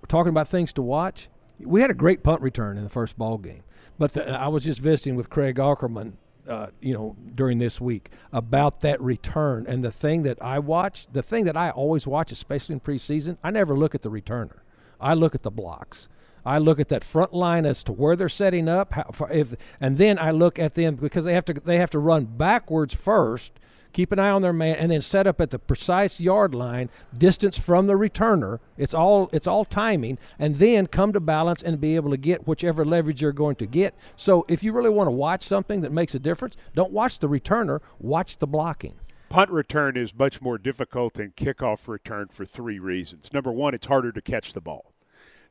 We're 0.00 0.06
talking 0.06 0.30
about 0.30 0.48
things 0.48 0.72
to 0.72 0.80
watch. 0.80 1.28
We 1.60 1.82
had 1.82 1.90
a 1.90 1.94
great 1.94 2.22
punt 2.22 2.40
return 2.40 2.78
in 2.78 2.84
the 2.84 2.88
first 2.88 3.18
ball 3.18 3.36
game. 3.36 3.63
But 3.98 4.12
the, 4.12 4.28
I 4.30 4.48
was 4.48 4.64
just 4.64 4.80
visiting 4.80 5.16
with 5.16 5.30
Craig 5.30 5.58
Ackerman 5.58 6.16
uh, 6.48 6.68
you 6.80 6.92
know, 6.92 7.16
during 7.34 7.58
this 7.58 7.80
week 7.80 8.10
about 8.32 8.80
that 8.80 9.00
return. 9.00 9.66
And 9.66 9.84
the 9.84 9.92
thing 9.92 10.22
that 10.24 10.42
I 10.42 10.58
watch, 10.58 11.06
the 11.12 11.22
thing 11.22 11.44
that 11.44 11.56
I 11.56 11.70
always 11.70 12.06
watch, 12.06 12.32
especially 12.32 12.74
in 12.74 12.80
preseason, 12.80 13.38
I 13.42 13.50
never 13.50 13.76
look 13.76 13.94
at 13.94 14.02
the 14.02 14.10
returner. 14.10 14.58
I 15.00 15.14
look 15.14 15.34
at 15.34 15.42
the 15.42 15.50
blocks. 15.50 16.08
I 16.46 16.58
look 16.58 16.78
at 16.78 16.88
that 16.90 17.02
front 17.02 17.32
line 17.32 17.64
as 17.64 17.82
to 17.84 17.92
where 17.92 18.16
they're 18.16 18.28
setting 18.28 18.68
up, 18.68 18.92
how, 18.92 19.06
if, 19.30 19.54
and 19.80 19.96
then 19.96 20.18
I 20.18 20.30
look 20.30 20.58
at 20.58 20.74
them 20.74 20.96
because 20.96 21.24
they 21.24 21.32
have 21.32 21.46
to 21.46 21.54
they 21.54 21.78
have 21.78 21.90
to 21.90 21.98
run 21.98 22.26
backwards 22.26 22.92
first 22.92 23.52
keep 23.94 24.12
an 24.12 24.18
eye 24.18 24.28
on 24.28 24.42
their 24.42 24.52
man, 24.52 24.76
and 24.76 24.92
then 24.92 25.00
set 25.00 25.26
up 25.26 25.40
at 25.40 25.48
the 25.48 25.58
precise 25.58 26.20
yard 26.20 26.54
line, 26.54 26.90
distance 27.16 27.56
from 27.56 27.86
the 27.86 27.94
returner. 27.94 28.58
It's 28.76 28.92
all 28.92 29.30
it's 29.32 29.46
all 29.46 29.64
timing, 29.64 30.18
and 30.38 30.56
then 30.56 30.86
come 30.86 31.14
to 31.14 31.20
balance 31.20 31.62
and 31.62 31.80
be 31.80 31.96
able 31.96 32.10
to 32.10 32.18
get 32.18 32.46
whichever 32.46 32.84
leverage 32.84 33.22
you're 33.22 33.32
going 33.32 33.56
to 33.56 33.66
get. 33.66 33.94
So 34.16 34.44
if 34.48 34.62
you 34.62 34.72
really 34.72 34.90
want 34.90 35.06
to 35.06 35.12
watch 35.12 35.42
something 35.42 35.80
that 35.80 35.92
makes 35.92 36.14
a 36.14 36.18
difference, 36.18 36.56
don't 36.74 36.92
watch 36.92 37.20
the 37.20 37.28
returner, 37.28 37.80
watch 37.98 38.36
the 38.36 38.46
blocking. 38.46 38.96
Punt 39.30 39.50
return 39.50 39.96
is 39.96 40.14
much 40.14 40.42
more 40.42 40.58
difficult 40.58 41.14
than 41.14 41.30
kickoff 41.30 41.88
return 41.88 42.28
for 42.28 42.44
three 42.44 42.78
reasons. 42.78 43.32
Number 43.32 43.50
one, 43.50 43.74
it's 43.74 43.86
harder 43.86 44.12
to 44.12 44.20
catch 44.20 44.52
the 44.52 44.60
ball. 44.60 44.92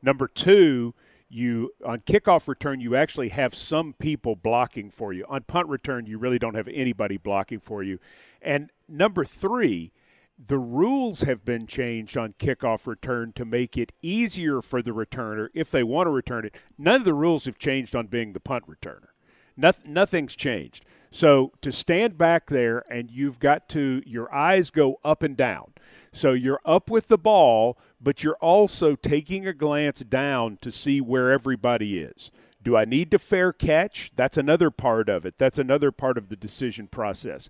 Number 0.02 0.28
two, 0.28 0.94
you 1.34 1.72
on 1.84 2.00
kickoff 2.00 2.48
return 2.48 2.80
you 2.80 2.96
actually 2.96 3.30
have 3.30 3.56
some 3.56 3.94
people 3.94 4.36
blocking 4.36 4.90
for 4.90 5.14
you. 5.14 5.26
On 5.28 5.42
punt 5.42 5.68
return 5.68 6.06
you 6.06 6.18
really 6.18 6.40
don't 6.40 6.56
have 6.56 6.68
anybody 6.68 7.18
blocking 7.18 7.60
for 7.60 7.82
you. 7.84 8.00
And 8.44 8.72
number 8.88 9.26
3, 9.26 9.92
the 10.38 10.58
rules 10.58 11.22
have 11.22 11.46
been 11.46 11.68
changed 11.68 12.18
on 12.18 12.34
kickoff 12.34 12.86
return 12.88 13.32
to 13.34 13.46
make 13.46 13.78
it 13.78 13.94
easier 14.02 14.62
for 14.62 14.82
the 14.82 14.92
returner 14.92 15.48
if 15.54 15.72
they 15.72 15.84
want 15.84 16.08
to 16.08 16.12
return 16.12 16.46
it. 16.46 16.56
None 16.78 17.02
of 17.02 17.06
the 17.06 17.14
rules 17.14 17.46
have 17.46 17.58
changed 17.58 17.96
on 17.96 18.08
being 18.08 18.34
the 18.34 18.40
punt 18.40 18.66
returner. 18.68 19.10
Nothing, 19.56 19.94
nothing's 19.94 20.36
changed. 20.36 20.86
So 21.12 21.54
to 21.62 21.72
stand 21.72 22.18
back 22.18 22.48
there 22.48 22.84
and 22.90 23.12
you've 23.12 23.40
got 23.40 23.70
to 23.70 24.02
your 24.06 24.34
eyes 24.34 24.72
go 24.72 25.00
up 25.04 25.22
and 25.22 25.38
down. 25.38 25.74
So 26.12 26.34
you're 26.34 26.62
up 26.66 26.90
with 26.90 27.08
the 27.08 27.20
ball, 27.20 27.78
but 28.02 28.24
you're 28.24 28.38
also 28.38 28.96
taking 28.96 29.46
a 29.46 29.54
glance 29.54 30.00
down 30.02 30.58
to 30.62 30.72
see 30.72 31.00
where 31.00 31.32
everybody 31.32 32.00
is. 32.00 32.32
Do 32.64 32.76
I 32.76 32.86
need 32.86 33.12
to 33.12 33.20
fair 33.20 33.54
catch? 33.54 34.12
That's 34.16 34.38
another 34.38 34.72
part 34.72 35.08
of 35.08 35.26
it. 35.26 35.38
That's 35.38 35.60
another 35.60 35.92
part 35.92 36.18
of 36.18 36.30
the 36.30 36.36
decision 36.36 36.88
process. 36.88 37.50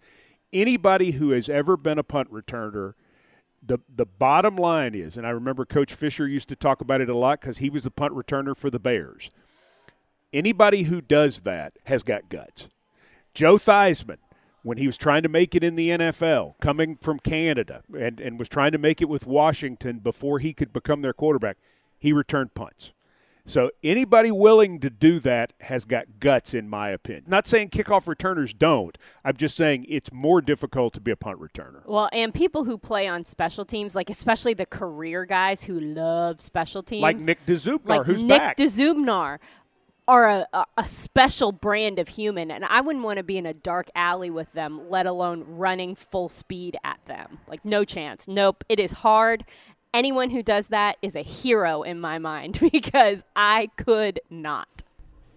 Anybody 0.54 1.12
who 1.12 1.32
has 1.32 1.50
ever 1.50 1.76
been 1.76 1.98
a 1.98 2.04
punt 2.04 2.32
returner, 2.32 2.94
the 3.66 3.80
the 3.94 4.06
bottom 4.06 4.56
line 4.56 4.94
is, 4.94 5.18
and 5.18 5.26
I 5.26 5.32
remember 5.32 5.66
Coach 5.66 5.94
Fisher 5.94 6.28
used 6.28 6.50
to 6.50 6.56
talk 6.56 6.82
about 6.82 7.02
it 7.02 7.10
a 7.10 7.18
lot 7.18 7.42
because 7.42 7.58
he 7.58 7.70
was 7.70 7.84
the 7.84 7.92
punt 7.92 8.14
returner 8.14 8.56
for 8.56 8.70
the 8.70 8.80
Bears. 8.80 9.32
Anybody 10.32 10.84
who 10.84 11.02
does 11.02 11.42
that 11.42 11.78
has 11.86 12.04
got 12.04 12.30
guts. 12.30 12.70
Joe 13.34 13.56
Theismann, 13.56 14.18
when 14.64 14.78
he 14.78 14.88
was 14.88 14.98
trying 14.98 15.24
to 15.24 15.30
make 15.30 15.56
it 15.56 15.64
in 15.64 15.76
the 15.76 15.90
NFL, 15.90 16.60
coming 16.60 16.98
from 16.98 17.20
Canada, 17.20 17.84
and, 17.98 18.20
and 18.20 18.40
was 18.40 18.50
trying 18.50 18.72
to 18.72 18.78
make 18.78 19.02
it 19.02 19.10
with 19.10 19.28
Washington 19.28 20.00
before 20.00 20.40
he 20.40 20.54
could 20.54 20.74
become 20.74 21.02
their 21.02 21.14
quarterback, 21.14 21.58
he 22.00 22.14
returned 22.14 22.54
punts. 22.54 22.94
So 23.46 23.72
anybody 23.84 24.32
willing 24.32 24.80
to 24.80 24.90
do 24.90 25.20
that 25.22 25.54
has 25.60 25.84
got 25.84 26.20
guts, 26.20 26.54
in 26.54 26.70
my 26.70 26.90
opinion. 26.90 27.26
Not 27.28 27.46
saying 27.46 27.70
kickoff 27.70 28.08
returners 28.08 28.54
don't. 28.54 28.98
I'm 29.26 29.36
just 29.36 29.58
saying 29.58 29.86
it's 29.90 30.14
more 30.14 30.42
difficult 30.42 30.94
to 30.94 31.02
be 31.02 31.12
a 31.12 31.18
punt 31.18 31.40
returner. 31.42 31.86
Well, 31.86 32.10
and 32.14 32.34
people 32.34 32.64
who 32.64 32.78
play 32.78 33.08
on 33.08 33.26
special 33.26 33.66
teams, 33.66 33.96
like 33.96 34.10
especially 34.10 34.54
the 34.54 34.66
career 34.66 35.26
guys 35.26 35.64
who 35.64 35.80
love 35.80 36.40
special 36.40 36.84
teams, 36.84 37.02
like 37.02 37.22
Nick 37.22 37.46
Dzubnar, 37.46 37.86
like 37.86 38.04
who's 38.06 38.24
Nick 38.24 38.40
back. 38.40 38.58
Dzubnar, 38.58 39.40
are 40.08 40.28
a, 40.30 40.48
a, 40.54 40.66
a 40.78 40.86
special 40.86 41.52
brand 41.52 42.00
of 42.00 42.10
human, 42.10 42.52
and 42.52 42.66
I 42.66 42.82
wouldn't 42.82 43.06
want 43.06 43.18
to 43.18 43.24
be 43.24 43.38
in 43.38 43.46
a 43.46 43.54
dark 43.54 43.90
alley 43.96 44.30
with 44.30 44.52
them, 44.54 44.90
let 44.90 45.06
alone 45.06 45.46
running 45.48 45.96
full 45.96 46.30
speed 46.30 46.78
at 46.84 47.00
them. 47.06 47.40
Like, 47.48 47.64
no 47.64 47.86
chance. 47.86 48.28
Nope. 48.28 48.64
It 48.68 48.80
is 48.80 48.92
hard. 48.92 49.46
Anyone 49.94 50.32
who 50.32 50.42
does 50.42 50.68
that 50.70 50.98
is 51.02 51.16
a 51.16 51.22
hero 51.22 51.84
in 51.84 52.00
my 52.00 52.18
mind 52.20 52.60
because 52.72 53.24
I 53.36 53.68
could 53.78 54.20
not. 54.30 54.68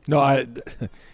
No, 0.09 0.21
I. 0.21 0.47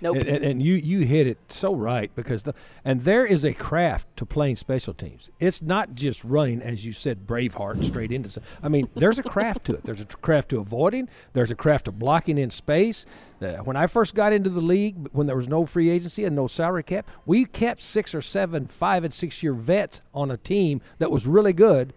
Nope. 0.02 0.18
And, 0.18 0.44
and- 0.44 0.62
you 0.62 0.74
you 0.74 1.00
hit 1.00 1.26
it 1.26 1.38
so 1.48 1.74
right 1.74 2.14
because 2.14 2.42
the 2.42 2.52
and 2.84 3.00
there 3.00 3.24
is 3.24 3.42
a 3.42 3.54
craft 3.54 4.06
to 4.18 4.26
playing 4.26 4.56
special 4.56 4.92
teams. 4.92 5.30
It's 5.40 5.62
not 5.62 5.94
just 5.94 6.22
running 6.22 6.60
as 6.60 6.84
you 6.84 6.92
said, 6.92 7.26
Braveheart 7.26 7.82
straight 7.84 8.12
into. 8.12 8.28
some- 8.28 8.42
I 8.62 8.68
mean, 8.68 8.90
there's 8.94 9.18
a 9.18 9.22
craft 9.22 9.64
to 9.64 9.74
it. 9.76 9.84
There's 9.84 10.02
a 10.02 10.04
craft 10.04 10.50
to 10.50 10.60
avoiding. 10.60 11.08
There's 11.32 11.50
a 11.50 11.54
craft 11.54 11.86
to 11.86 11.92
blocking 11.92 12.36
in 12.36 12.50
space. 12.50 13.06
Uh, 13.40 13.54
when 13.64 13.76
I 13.78 13.86
first 13.86 14.14
got 14.14 14.34
into 14.34 14.50
the 14.50 14.60
league, 14.60 15.08
when 15.12 15.26
there 15.26 15.36
was 15.36 15.48
no 15.48 15.64
free 15.64 15.88
agency 15.88 16.24
and 16.26 16.36
no 16.36 16.46
salary 16.46 16.82
cap, 16.82 17.08
we 17.24 17.46
kept 17.46 17.80
six 17.80 18.14
or 18.14 18.20
seven 18.20 18.66
five 18.66 19.04
and 19.04 19.14
six 19.14 19.42
year 19.42 19.54
vets 19.54 20.02
on 20.12 20.30
a 20.30 20.36
team 20.36 20.82
that 20.98 21.10
was 21.10 21.26
really 21.26 21.54
good 21.54 21.94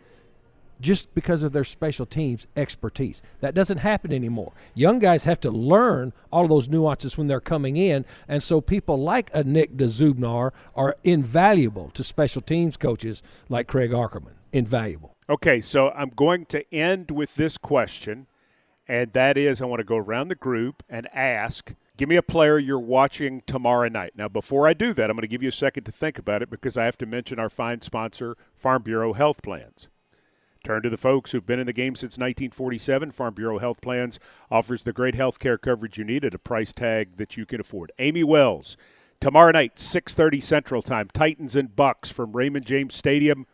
just 0.80 1.14
because 1.16 1.44
of 1.44 1.54
their 1.54 1.64
special 1.64 2.06
teams 2.06 2.48
expertise. 2.56 3.22
That 3.40 3.54
doesn't 3.54 3.80
happen 3.80 4.14
anymore. 4.14 4.54
Young 4.74 5.00
guys 5.00 5.26
have 5.26 5.40
to 5.42 5.52
learn 5.52 6.14
all 6.32 6.44
of 6.44 6.50
those 6.50 6.68
nuances 6.68 7.18
when 7.18 7.28
they're 7.28 7.40
coming 7.40 7.78
in, 7.78 8.06
and 8.28 8.42
so 8.42 8.62
people 8.62 9.02
like 9.02 9.30
a 9.34 9.44
Nick 9.44 9.76
Dzubnar 9.76 10.52
are 10.76 10.96
invaluable 11.04 11.90
to 11.92 12.04
special 12.04 12.42
teams 12.42 12.78
coaches 12.78 13.24
like 13.50 13.68
Craig 13.68 13.94
Ackerman. 13.94 14.34
Invaluable. 14.52 15.16
Okay, 15.30 15.60
so 15.62 15.90
I'm 15.92 16.10
going 16.10 16.46
to 16.48 16.74
end 16.74 17.12
with 17.12 17.36
this 17.36 17.58
question, 17.58 18.28
and 18.88 19.12
that 19.14 19.38
is 19.38 19.62
I 19.62 19.66
want 19.66 19.80
to 19.80 19.86
go 19.86 19.98
around 19.98 20.28
the 20.28 20.36
group 20.36 20.84
and 20.90 21.08
ask 21.14 21.74
give 21.98 22.10
me 22.10 22.16
a 22.16 22.24
player 22.24 22.60
you're 22.60 22.80
watching 22.80 23.42
tomorrow 23.46 23.88
night. 23.88 24.14
Now, 24.16 24.28
before 24.28 24.68
I 24.68 24.74
do 24.74 24.94
that, 24.94 25.10
I'm 25.10 25.16
going 25.16 25.22
to 25.22 25.28
give 25.28 25.44
you 25.44 25.50
a 25.50 25.54
second 25.54 25.86
to 25.86 25.92
think 25.92 26.20
about 26.20 26.42
it 26.42 26.50
because 26.50 26.78
I 26.78 26.86
have 26.86 26.98
to 27.00 27.06
mention 27.06 27.40
our 27.40 27.50
fine 27.50 27.82
sponsor, 27.82 28.38
Farm 28.56 28.84
Bureau 28.84 29.14
Health 29.14 29.42
Plans. 29.42 29.88
Turn 30.66 30.82
to 30.82 30.90
the 30.90 30.98
folks 30.98 31.32
who've 31.32 31.46
been 31.46 31.60
in 31.60 31.68
the 31.68 31.74
game 31.74 31.94
since 31.94 32.18
1947. 32.18 33.12
Farm 33.12 33.36
Bureau 33.36 33.60
Health 33.60 33.82
Plans 33.82 34.20
offers 34.50 34.82
the 34.82 34.92
great 34.92 35.14
health 35.14 35.38
care 35.38 35.60
coverage 35.60 36.00
you 36.00 36.04
need 36.04 36.26
at 36.26 36.34
a 36.34 36.40
price 36.40 36.74
tag 36.74 37.18
that 37.18 37.38
you 37.38 37.46
can 37.46 37.62
afford. 37.62 37.92
Amie 38.00 38.24
Wells, 38.24 38.76
tomorrow 39.22 39.52
night, 39.52 39.78
6:30 39.78 40.42
Central 40.42 40.82
Time, 40.82 41.08
Titans 41.14 41.56
and 41.56 41.76
Bucks 41.76 42.10
from 42.10 42.34
Raymond 42.36 42.66
James 42.66 42.96
Stadium. 42.96 43.46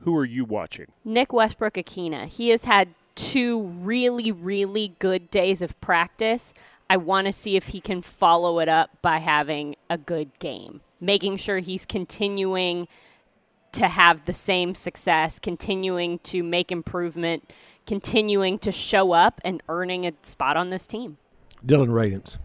Who 0.00 0.16
are 0.16 0.24
you 0.24 0.44
watching? 0.44 0.86
Nick 1.04 1.32
Westbrook-Ikhine. 1.32 2.26
He 2.26 2.48
has 2.48 2.64
had 2.64 2.88
two 3.14 3.62
really, 3.62 4.32
really 4.32 4.96
good 4.98 5.30
days 5.30 5.62
of 5.62 5.80
practice. 5.80 6.52
I 6.90 6.96
want 6.96 7.28
to 7.28 7.32
see 7.32 7.54
if 7.54 7.68
he 7.68 7.80
can 7.80 8.02
follow 8.02 8.58
it 8.58 8.68
up 8.68 8.90
by 9.02 9.18
having 9.18 9.76
a 9.88 9.96
good 9.96 10.36
game, 10.40 10.80
making 11.00 11.36
sure 11.36 11.58
he's 11.58 11.86
continuing 11.86 12.88
to 13.76 13.88
have 13.88 14.24
the 14.24 14.32
same 14.32 14.74
success, 14.74 15.38
continuing 15.38 16.18
to 16.20 16.42
make 16.42 16.72
improvement, 16.72 17.52
continuing 17.86 18.58
to 18.60 18.72
show 18.72 19.12
up 19.12 19.40
and 19.44 19.62
earning 19.68 20.06
a 20.06 20.12
spot 20.22 20.56
on 20.56 20.70
this 20.70 20.86
team. 20.86 21.18
Dillon 21.64 21.90
Radunz. 21.90 22.38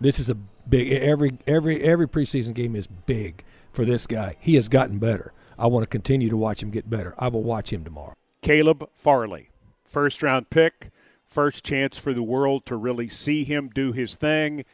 This 0.00 0.18
is 0.18 0.28
a 0.28 0.34
big 0.34 0.90
every 0.92 1.38
every 1.46 1.82
every 1.82 2.08
preseason 2.08 2.54
game 2.54 2.74
is 2.74 2.86
big 2.86 3.44
for 3.72 3.84
this 3.84 4.06
guy. 4.06 4.36
He 4.40 4.56
has 4.56 4.68
gotten 4.68 4.98
better. 4.98 5.32
I 5.56 5.68
want 5.68 5.84
to 5.84 5.86
continue 5.86 6.28
to 6.28 6.36
watch 6.36 6.62
him 6.62 6.70
get 6.70 6.90
better. 6.90 7.14
I 7.16 7.28
will 7.28 7.44
watch 7.44 7.72
him 7.72 7.84
tomorrow. 7.84 8.14
Caleb 8.40 8.88
Farley, 8.94 9.50
first 9.84 10.20
round 10.20 10.50
pick, 10.50 10.90
first 11.24 11.64
chance 11.64 11.96
for 11.96 12.12
the 12.12 12.22
world 12.22 12.66
to 12.66 12.76
really 12.76 13.08
see 13.08 13.44
him 13.44 13.70
do 13.72 13.92
his 13.92 14.16
thing. 14.16 14.64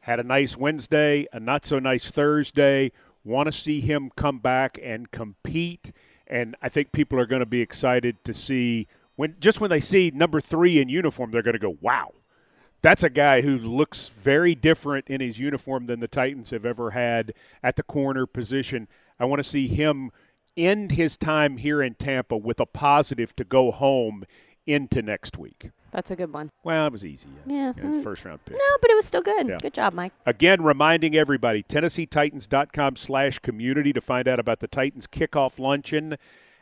Had 0.00 0.20
a 0.20 0.24
nice 0.24 0.58
Wednesday, 0.58 1.26
a 1.32 1.40
not 1.40 1.64
so 1.64 1.78
nice 1.78 2.10
Thursday. 2.10 2.92
Want 3.24 3.46
to 3.46 3.52
see 3.52 3.80
him 3.80 4.10
come 4.16 4.38
back 4.38 4.78
and 4.82 5.10
compete. 5.10 5.92
And 6.26 6.56
I 6.62 6.68
think 6.68 6.92
people 6.92 7.18
are 7.18 7.26
going 7.26 7.40
to 7.40 7.46
be 7.46 7.60
excited 7.60 8.22
to 8.24 8.34
see 8.34 8.86
when 9.16 9.36
just 9.40 9.60
when 9.60 9.70
they 9.70 9.80
see 9.80 10.10
number 10.14 10.40
three 10.40 10.80
in 10.80 10.88
uniform, 10.88 11.30
they're 11.30 11.42
going 11.42 11.54
to 11.54 11.58
go, 11.58 11.76
"Wow, 11.80 12.12
that's 12.84 13.02
a 13.02 13.08
guy 13.08 13.40
who 13.40 13.56
looks 13.56 14.08
very 14.08 14.54
different 14.54 15.08
in 15.08 15.22
his 15.22 15.38
uniform 15.38 15.86
than 15.86 16.00
the 16.00 16.06
Titans 16.08 16.50
have 16.50 16.66
ever 16.66 16.90
had 16.90 17.32
at 17.62 17.76
the 17.76 17.82
corner 17.82 18.26
position. 18.26 18.88
I 19.18 19.24
want 19.24 19.42
to 19.42 19.48
see 19.48 19.68
him 19.68 20.10
end 20.54 20.92
his 20.92 21.16
time 21.16 21.56
here 21.56 21.80
in 21.80 21.94
Tampa 21.94 22.36
with 22.36 22.60
a 22.60 22.66
positive 22.66 23.34
to 23.36 23.44
go 23.44 23.70
home 23.70 24.24
into 24.66 25.02
next 25.02 25.38
week. 25.38 25.70
That's 25.92 26.10
a 26.10 26.16
good 26.16 26.32
one. 26.32 26.50
Well, 26.64 26.88
it 26.88 26.92
was 26.92 27.04
easy. 27.04 27.28
Yeah. 27.46 27.72
It's 27.76 27.96
mm. 27.96 28.02
first 28.02 28.24
round 28.24 28.44
pick. 28.44 28.56
No, 28.56 28.76
but 28.80 28.90
it 28.90 28.94
was 28.94 29.04
still 29.04 29.22
good. 29.22 29.48
Yeah. 29.48 29.58
Good 29.62 29.74
job, 29.74 29.94
Mike. 29.94 30.12
Again, 30.26 30.62
reminding 30.62 31.14
everybody, 31.14 31.62
TennesseeTitans.com 31.62 32.96
slash 32.96 33.38
community 33.38 33.92
to 33.92 34.00
find 34.00 34.26
out 34.26 34.40
about 34.40 34.58
the 34.58 34.66
Titans 34.66 35.06
kickoff 35.06 35.58
luncheon. 35.58 36.16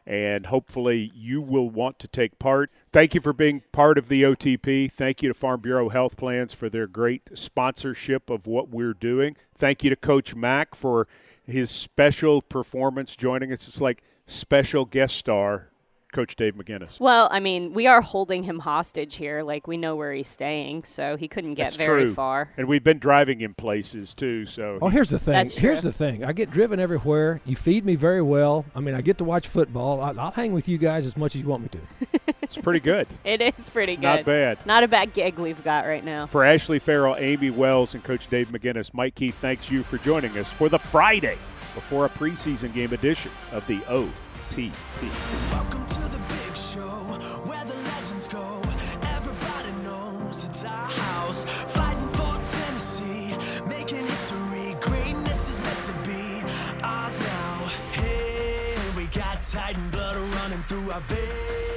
And 0.05 0.47
hopefully 0.47 1.13
you 1.15 1.41
will 1.41 1.71
want 1.71 2.01
to 2.01 2.09
take 2.09 2.39
part. 2.41 2.71
Thank 2.93 3.15
you 3.15 3.21
for 3.21 3.33
being 3.33 3.63
part 3.71 3.99
of 3.99 4.09
the 4.09 4.25
OTP. 4.25 4.91
Thank 4.91 5.23
you 5.23 5.29
to 5.29 5.35
Farm 5.35 5.61
Bureau 5.61 5.89
Health 5.91 6.17
Plans 6.17 6.53
for 6.53 6.69
their 6.69 6.89
great 6.89 7.31
sponsorship 7.35 8.29
of 8.29 8.47
what 8.47 8.69
we're 8.69 8.95
doing. 8.95 9.37
Thank 9.55 9.85
you 9.85 9.91
to 9.91 9.97
Coach 9.97 10.35
Mac 10.35 10.75
for 10.75 11.07
his 11.47 11.71
special 11.71 12.43
performance 12.43 13.15
joining 13.15 13.53
us. 13.53 13.69
It's 13.69 13.81
like 13.81 14.03
special 14.27 14.85
guest 14.85 15.17
star, 15.17 15.69
Coach 16.13 16.37
Dave 16.37 16.55
McGinnis. 16.55 17.01
Well, 17.01 17.29
I 17.31 17.41
mean, 17.41 17.73
we 17.73 17.87
are 17.87 18.01
holding 18.01 18.43
him 18.45 18.61
hostage 18.61 19.17
here. 19.17 19.43
Like 19.43 19.67
we 19.67 19.77
know 19.77 19.97
where 19.97 20.13
he's 20.13 20.29
staying, 20.29 20.85
so 20.85 21.17
he 21.17 21.27
couldn't 21.29 21.53
get 21.53 21.65
That's 21.65 21.77
very 21.77 22.05
true. 22.05 22.15
far. 22.15 22.51
And 22.57 22.69
we've 22.69 22.85
been 22.85 22.99
driving 22.99 23.41
him 23.41 23.55
places 23.55 24.15
too. 24.15 24.47
So 24.47 24.79
Oh, 24.81 24.89
here's 24.89 25.11
the 25.11 25.19
thing. 25.19 25.33
That's 25.33 25.55
Here's 25.55 25.81
true. 25.81 25.91
the 25.91 25.97
thing. 25.97 26.25
I 26.25 26.33
get 26.33 26.51
driven 26.51 26.79
everywhere. 26.79 27.41
You 27.45 27.57
feed 27.57 27.85
me 27.85 27.95
very 27.97 28.23
well. 28.23 28.65
I 28.75 28.81
mean, 28.81 28.95
I 28.95 29.01
get 29.01 29.19
to 29.19 29.25
watch 29.25 29.49
football. 29.49 30.01
I, 30.01 30.13
I'll 30.13 30.31
hang 30.31 30.53
with 30.53 30.69
you 30.69 30.79
guys 30.79 31.07
as 31.07 31.17
much 31.17 31.35
as 31.35 31.41
you 31.43 31.49
want 31.49 31.63
me 31.63 31.69
to. 31.71 32.35
it's 32.43 32.57
pretty 32.59 32.81
good. 32.81 33.09
It 33.25 33.41
is 33.41 33.69
pretty 33.71 33.93
It's 33.93 34.01
good. 34.01 34.07
not 34.07 34.25
bad. 34.25 34.59
Not 34.67 34.83
a 34.85 34.89
bad 34.89 35.15
gig 35.15 35.39
we've 35.39 35.63
got 35.65 35.87
right 35.87 36.05
now. 36.05 36.27
For 36.27 36.45
Ashley 36.45 36.79
Farrell, 36.79 37.17
Amie 37.17 37.51
Wells, 37.51 37.95
and 37.95 38.05
Coach 38.05 38.29
Dave 38.29 38.49
McGinnis, 38.49 38.93
Mike 38.93 39.15
Keith, 39.15 39.37
thanks 39.37 39.71
you 39.71 39.83
for 39.83 39.97
joining 39.99 40.37
us 40.37 40.53
for 40.53 40.69
the 40.69 40.79
Friday 40.79 41.39
before 41.75 42.05
a 42.05 42.09
preseason 42.11 42.75
game 42.75 42.93
edition 42.93 43.31
of 43.53 43.67
the 43.67 43.79
OTP. 43.81 44.71
Hey, 59.55 59.75
we 59.75 59.91
blood 59.91 60.17
running 60.17 60.63
through 60.63 60.91
our 60.93 61.01
veins. 61.01 61.72